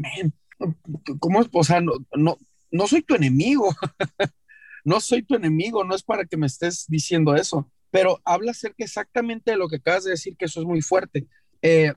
¿cómo 1.19 1.43
es? 1.43 1.49
O 1.53 1.65
sea, 1.65 1.81
no, 1.81 1.93
no, 2.17 2.39
no 2.75 2.89
soy 2.89 3.03
tu 3.03 3.15
enemigo. 3.15 3.75
no 4.85 5.01
soy 5.01 5.23
tu 5.23 5.35
enemigo, 5.35 5.85
no 5.85 5.95
es 5.95 6.03
para 6.03 6.25
que 6.25 6.37
me 6.37 6.47
estés 6.47 6.85
diciendo 6.89 7.35
eso, 7.35 7.71
pero 7.91 8.21
habla 8.25 8.51
acerca 8.51 8.85
exactamente 8.85 9.53
de 9.53 9.57
lo 9.57 9.69
que 9.69 9.77
acabas 9.77 10.05
de 10.05 10.11
decir, 10.11 10.37
que 10.37 10.45
eso 10.45 10.61
es 10.61 10.67
muy 10.67 10.83
fuerte. 10.83 11.27
Eh, 11.63 11.95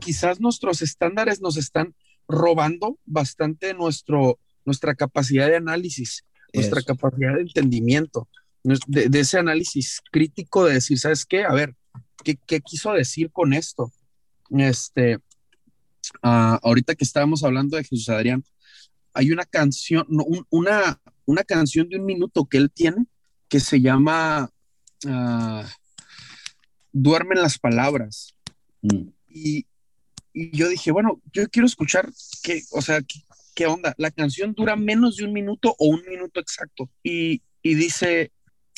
quizás 0.00 0.40
nuestros 0.40 0.82
estándares 0.82 1.40
nos 1.40 1.56
están 1.56 1.94
robando 2.28 2.98
bastante 3.04 3.74
nuestro, 3.74 4.38
nuestra 4.64 4.94
capacidad 4.94 5.48
de 5.48 5.56
análisis, 5.56 6.24
nuestra 6.52 6.82
capacidad 6.82 7.34
de 7.34 7.42
entendimiento, 7.42 8.28
de, 8.62 9.08
de 9.08 9.20
ese 9.20 9.38
análisis 9.38 10.00
crítico 10.12 10.66
de 10.66 10.74
decir, 10.74 10.98
¿sabes 10.98 11.24
qué? 11.24 11.44
A 11.44 11.52
ver, 11.52 11.74
¿qué, 12.22 12.36
qué 12.46 12.60
quiso 12.60 12.92
decir 12.92 13.32
con 13.32 13.54
esto? 13.54 13.90
Este, 14.50 15.18
ah, 16.22 16.60
ahorita 16.62 16.94
que 16.94 17.04
estábamos 17.04 17.42
hablando 17.42 17.76
de 17.76 17.84
Jesús 17.84 18.08
Adrián, 18.08 18.44
hay 19.12 19.30
una 19.32 19.44
canción, 19.44 20.06
no, 20.08 20.24
un- 20.24 20.46
una, 20.50 21.00
una 21.24 21.44
canción 21.44 21.88
de 21.88 21.98
un 21.98 22.04
minuto 22.04 22.46
que 22.46 22.58
él 22.58 22.70
tiene 22.72 23.06
que 23.48 23.60
se 23.60 23.80
llama 23.80 24.50
ah, 25.06 25.66
Duermen 26.92 27.40
las 27.40 27.58
palabras. 27.58 28.34
Mm. 28.82 29.08
Y, 29.28 29.66
y 30.32 30.56
yo 30.56 30.68
dije, 30.68 30.90
bueno, 30.90 31.20
yo 31.32 31.48
quiero 31.48 31.66
escuchar 31.66 32.08
qué, 32.42 32.62
o 32.72 32.82
sea, 32.82 33.00
qué, 33.00 33.20
qué 33.54 33.66
onda. 33.66 33.94
La 33.96 34.10
canción 34.10 34.54
dura 34.54 34.76
menos 34.76 35.16
de 35.16 35.24
un 35.24 35.32
minuto 35.32 35.74
o 35.78 35.86
un 35.88 36.02
minuto 36.08 36.40
exacto. 36.40 36.90
Y, 37.02 37.42
y 37.62 37.74
dice, 37.74 38.32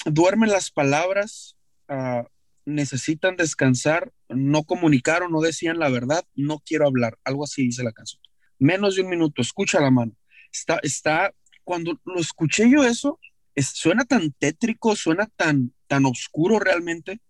duermen 0.05 0.51
las 0.51 0.71
palabras, 0.71 1.57
ah, 1.89 2.27
necesitan 2.65 3.37
descansar, 3.37 4.13
no 4.29 4.65
comunicaron, 4.65 5.33
no 5.33 5.41
decían 5.41 5.79
la 5.79 5.89
verdad, 5.89 6.25
no 6.35 6.61
quiero 6.65 6.87
hablar. 6.87 7.19
Algo 7.25 7.45
así 7.45 7.65
dice 7.65 7.83
la 7.83 7.93
canción. 7.93 8.23
Menos 8.59 8.95
de 8.97 9.03
un 9.03 9.11
minuto, 9.11 9.43
escucha 9.43 9.81
la 9.81 9.91
mano. 9.91 10.13
Está, 10.53 10.79
está, 10.83 11.33
cuando 11.65 11.99
lo 12.05 12.21
escuché 12.21 12.69
yo 12.71 12.85
eso, 12.85 13.19
es- 13.55 13.69
suena 13.69 14.05
tan 14.05 14.33
tétrico, 14.33 14.97
suena 14.97 15.27
tan, 15.37 15.73
tan 15.87 16.07
oscuro 16.07 16.59
realmente, 16.59 17.21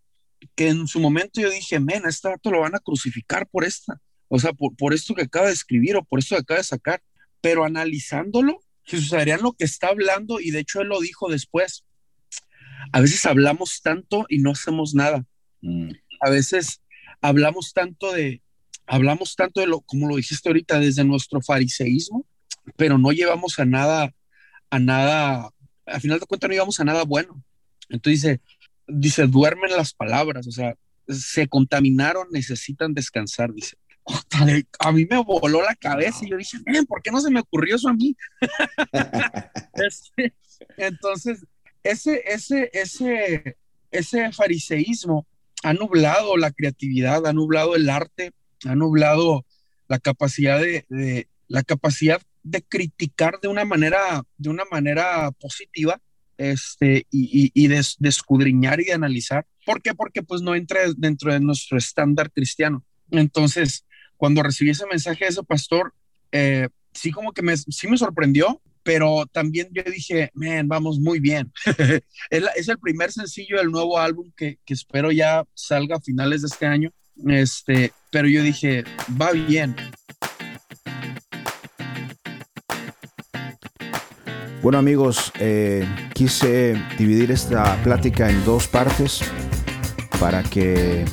que 0.57 0.69
en 0.69 0.89
su 0.89 0.99
momento 1.01 1.41
yo 1.41 1.51
dije, 1.51 1.79
men, 1.79 2.05
a 2.05 2.09
este 2.09 2.29
lo 2.45 2.61
van 2.61 2.75
a 2.75 2.81
crucificar 2.81 3.47
por 3.49 3.65
esta, 3.65 4.01
o 4.29 4.39
sea, 4.39 4.53
por, 4.53 4.75
por 4.77 4.93
esto 4.95 5.15
que 5.15 5.23
acaba 5.23 5.47
de 5.47 5.53
escribir 5.53 5.97
o 5.97 6.05
por 6.05 6.19
esto 6.19 6.35
que 6.35 6.41
acaba 6.41 6.59
de 6.59 6.65
sacar. 6.65 7.03
Pero 7.41 7.65
analizándolo, 7.65 8.61
Jesús 8.85 9.13
Adrián 9.13 9.41
lo 9.43 9.53
que 9.53 9.65
está 9.65 9.89
hablando, 9.89 10.41
y 10.41 10.51
de 10.51 10.61
hecho 10.61 10.81
él 10.81 10.89
lo 10.89 11.01
dijo 11.01 11.29
después, 11.29 11.85
a 12.93 13.01
veces 13.01 13.25
hablamos 13.27 13.81
tanto 13.83 14.27
y 14.29 14.39
no 14.39 14.51
hacemos 14.53 14.95
nada. 14.95 15.25
Mm. 15.61 15.91
A 16.21 16.31
veces 16.31 16.81
hablamos 17.21 17.73
tanto 17.73 18.13
de, 18.13 18.43
hablamos 18.87 19.37
tanto 19.37 19.61
de 19.61 19.67
lo, 19.67 19.81
como 19.81 20.09
lo 20.09 20.17
dijiste 20.17 20.49
ahorita, 20.49 20.79
desde 20.81 21.05
nuestro 21.05 21.41
fariseísmo, 21.41 22.27
pero 22.77 22.99
no 22.99 23.13
llevamos 23.13 23.59
a 23.59 23.65
nada, 23.65 24.13
a 24.71 24.79
nada, 24.79 25.51
al 25.87 26.01
final 26.01 26.21
de 26.21 26.27
cuentas 26.27 26.49
no 26.49 26.55
llevamos 26.55 26.81
a 26.81 26.85
nada 26.85 27.05
bueno. 27.05 27.43
Entonces 27.89 28.23
dice, 28.23 28.41
dice, 28.87 29.27
duermen 29.27 29.71
las 29.77 29.93
palabras, 29.93 30.47
o 30.47 30.53
sea, 30.53 30.75
se 31.09 31.49
contaminaron, 31.49 32.29
necesitan 32.31 32.95
descansar, 32.95 33.53
dice. 33.53 33.77
A 34.81 34.91
mí 34.91 35.07
me 35.09 35.23
voló 35.23 35.63
la 35.63 35.77
cabeza 35.77 36.25
y 36.25 36.31
yo 36.31 36.37
dije, 36.37 36.59
"Men, 36.67 36.87
¿por 36.87 37.03
qué 37.03 37.13
no 37.13 37.21
se 37.21 37.31
me 37.31 37.39
ocurrió 37.41 37.77
eso 37.77 37.89
a 37.89 37.95
mí? 37.95 38.17
Este, 39.75 40.35
entonces, 40.77 41.45
ese, 41.83 42.23
ese, 42.27 42.71
ese, 42.73 43.57
ese 43.91 44.33
fariseísmo 44.33 45.27
ha 45.63 45.73
nublado 45.75 46.37
la 46.37 46.51
creatividad, 46.51 47.27
ha 47.27 47.33
nublado 47.33 47.75
el 47.77 47.89
arte, 47.89 48.33
ha 48.65 48.75
nublado 48.75 49.45
la 49.89 49.99
capacidad 49.99 50.61
de, 50.61 50.85
de- 50.89 51.29
la 51.49 51.63
capacidad 51.63 52.21
de 52.43 52.63
criticar 52.63 53.39
de 53.41 53.49
una 53.49 53.65
manera, 53.65 54.23
de 54.37 54.49
una 54.49 54.65
manera 54.71 55.31
positiva, 55.33 56.01
este, 56.39 57.07
y, 57.11 57.51
y- 57.55 57.65
y 57.65 57.69
de, 57.69 57.79
escudriñar 58.09 58.81
y 58.81 58.85
de 58.85 58.93
analizar. 58.95 59.47
¿Por 59.65 59.81
qué? 59.81 59.95
Porque 59.95 60.23
pues 60.23 60.43
no 60.43 60.55
entra 60.55 60.81
dentro 60.97 61.33
de 61.33 61.41
nuestro 61.41 61.79
estándar 61.79 62.33
cristiano. 62.33 62.85
Entonces, 63.11 63.85
cuando 64.17 64.43
recibí 64.43 64.71
ese 64.71 64.87
mensaje 64.87 65.25
de 65.25 65.31
ese 65.31 65.43
pastor, 65.45 65.95
eh, 66.33 66.69
sí 66.93 67.11
como 67.13 67.33
que 67.33 67.43
me, 67.43 67.57
sí 67.57 67.87
me 67.89 67.97
sorprendió, 67.97 68.61
pero 68.83 69.27
también 69.31 69.69
yo 69.73 69.83
dije, 69.85 70.31
man, 70.35 70.67
vamos 70.67 70.99
muy 70.99 71.21
bien. 71.21 71.53
es, 72.31 72.43
es 72.57 72.69
el 72.69 72.79
primer 72.79 73.13
sencillo 73.13 73.59
del 73.59 73.71
nuevo 73.71 73.99
álbum 74.01 74.33
que, 74.37 74.59
que 74.65 74.75
espero 74.75 75.13
ya 75.13 75.45
salga 75.55 75.97
a 75.97 76.01
finales 76.01 76.43
de 76.43 76.49
este 76.49 76.67
año. 76.67 76.91
Este, 77.29 77.93
pero 78.11 78.27
yo 78.27 78.43
dije, 78.43 78.83
va 79.21 79.31
bien. 79.33 79.77
Bueno 84.63 84.79
amigos, 84.79 85.33
eh, 85.41 85.85
quise 86.15 86.81
dividir 86.97 87.33
esta 87.33 87.83
plática 87.83 88.31
en 88.31 88.45
dos 88.45 88.69
partes 88.69 89.21
para 90.21 90.45
que 90.45 91.05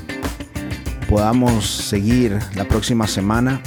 podamos 1.10 1.66
seguir 1.66 2.38
la 2.54 2.66
próxima 2.66 3.08
semana 3.08 3.60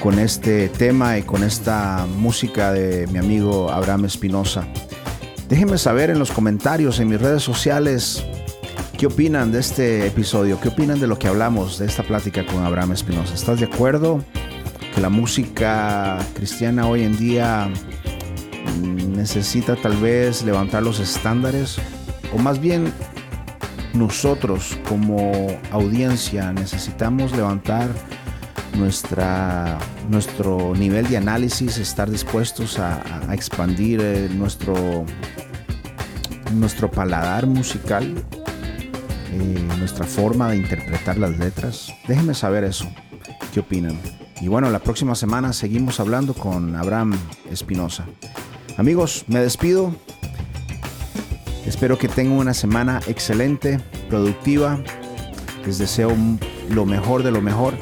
con 0.00 0.18
este 0.18 0.68
tema 0.70 1.18
y 1.18 1.22
con 1.22 1.44
esta 1.44 2.04
música 2.18 2.72
de 2.72 3.06
mi 3.12 3.20
amigo 3.20 3.70
Abraham 3.70 4.06
Espinosa. 4.06 4.66
Déjenme 5.48 5.78
saber 5.78 6.10
en 6.10 6.18
los 6.18 6.32
comentarios, 6.32 6.98
en 6.98 7.10
mis 7.10 7.20
redes 7.20 7.44
sociales, 7.44 8.24
qué 8.98 9.06
opinan 9.06 9.52
de 9.52 9.60
este 9.60 10.04
episodio, 10.08 10.58
qué 10.60 10.70
opinan 10.70 10.98
de 10.98 11.06
lo 11.06 11.16
que 11.16 11.28
hablamos, 11.28 11.78
de 11.78 11.86
esta 11.86 12.02
plática 12.02 12.44
con 12.44 12.64
Abraham 12.64 12.90
Espinosa. 12.90 13.34
¿Estás 13.34 13.60
de 13.60 13.66
acuerdo 13.66 14.24
que 14.92 15.00
la 15.00 15.10
música 15.10 16.18
cristiana 16.34 16.88
hoy 16.88 17.04
en 17.04 17.16
día 17.16 17.70
necesita 18.82 19.76
tal 19.76 19.96
vez 19.96 20.42
levantar 20.42 20.82
los 20.82 21.00
estándares? 21.00 21.78
O 22.34 22.38
más 22.38 22.60
bien 22.60 22.92
nosotros 23.94 24.78
como 24.88 25.48
audiencia 25.70 26.52
necesitamos 26.52 27.32
levantar 27.36 27.90
nuestra, 28.76 29.78
nuestro 30.08 30.74
nivel 30.74 31.08
de 31.08 31.18
análisis, 31.18 31.78
estar 31.78 32.10
dispuestos 32.10 32.78
a, 32.78 33.02
expandir 33.32 34.00
eh, 34.02 34.28
nuestro, 34.30 35.04
nuestro 36.54 36.90
paladar 36.90 37.46
musical, 37.46 38.14
eh, 39.32 39.66
nuestra 39.78 40.06
forma 40.06 40.50
de 40.50 40.58
interpretar 40.58 41.18
las 41.18 41.36
letras. 41.38 41.92
Déjenme 42.08 42.34
saber 42.34 42.64
eso, 42.64 42.86
qué 43.52 43.60
opinan. 43.60 43.98
Y 44.40 44.48
bueno, 44.48 44.70
la 44.70 44.80
próxima 44.80 45.14
semana 45.14 45.52
seguimos 45.52 46.00
hablando 46.00 46.34
con 46.34 46.74
Abraham 46.74 47.16
Espinosa. 47.50 48.06
Amigos, 48.76 49.24
me 49.28 49.40
despido. 49.40 49.94
Espero 51.66 51.98
que 51.98 52.08
tengan 52.08 52.38
una 52.38 52.54
semana 52.54 53.00
excelente, 53.06 53.78
productiva. 54.08 54.82
Les 55.66 55.78
deseo 55.78 56.12
lo 56.70 56.86
mejor 56.86 57.22
de 57.22 57.30
lo 57.30 57.40
mejor 57.40 57.74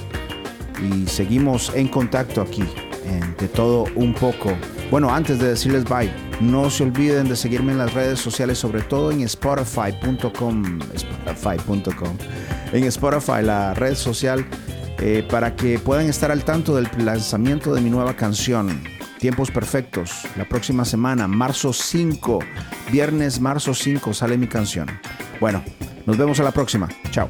y 0.82 1.06
seguimos 1.06 1.72
en 1.74 1.88
contacto 1.88 2.40
aquí 2.42 2.64
en 3.06 3.36
De 3.36 3.48
Todo 3.48 3.84
Un 3.94 4.14
Poco. 4.14 4.52
Bueno, 4.90 5.14
antes 5.14 5.38
de 5.38 5.48
decirles 5.48 5.84
bye, 5.84 6.10
no 6.40 6.68
se 6.70 6.82
olviden 6.82 7.28
de 7.28 7.36
seguirme 7.36 7.72
en 7.72 7.78
las 7.78 7.94
redes 7.94 8.18
sociales, 8.18 8.58
sobre 8.58 8.82
todo 8.82 9.12
en 9.12 9.20
spotify.com, 9.22 10.80
spotify.com, 10.94 12.16
en 12.72 12.84
Spotify, 12.84 13.42
la 13.42 13.74
red 13.74 13.94
social, 13.94 14.44
eh, 14.98 15.24
para 15.30 15.54
que 15.54 15.78
puedan 15.78 16.06
estar 16.06 16.32
al 16.32 16.44
tanto 16.44 16.74
del 16.74 16.88
lanzamiento 16.98 17.72
de 17.72 17.80
mi 17.80 17.90
nueva 17.90 18.14
canción. 18.16 18.99
Tiempos 19.20 19.50
perfectos. 19.50 20.22
La 20.36 20.46
próxima 20.46 20.86
semana, 20.86 21.28
marzo 21.28 21.74
5, 21.74 22.38
viernes 22.90 23.38
marzo 23.38 23.74
5, 23.74 24.14
sale 24.14 24.38
mi 24.38 24.46
canción. 24.46 24.88
Bueno, 25.38 25.62
nos 26.06 26.16
vemos 26.16 26.40
a 26.40 26.42
la 26.42 26.52
próxima. 26.52 26.88
Chao. 27.10 27.28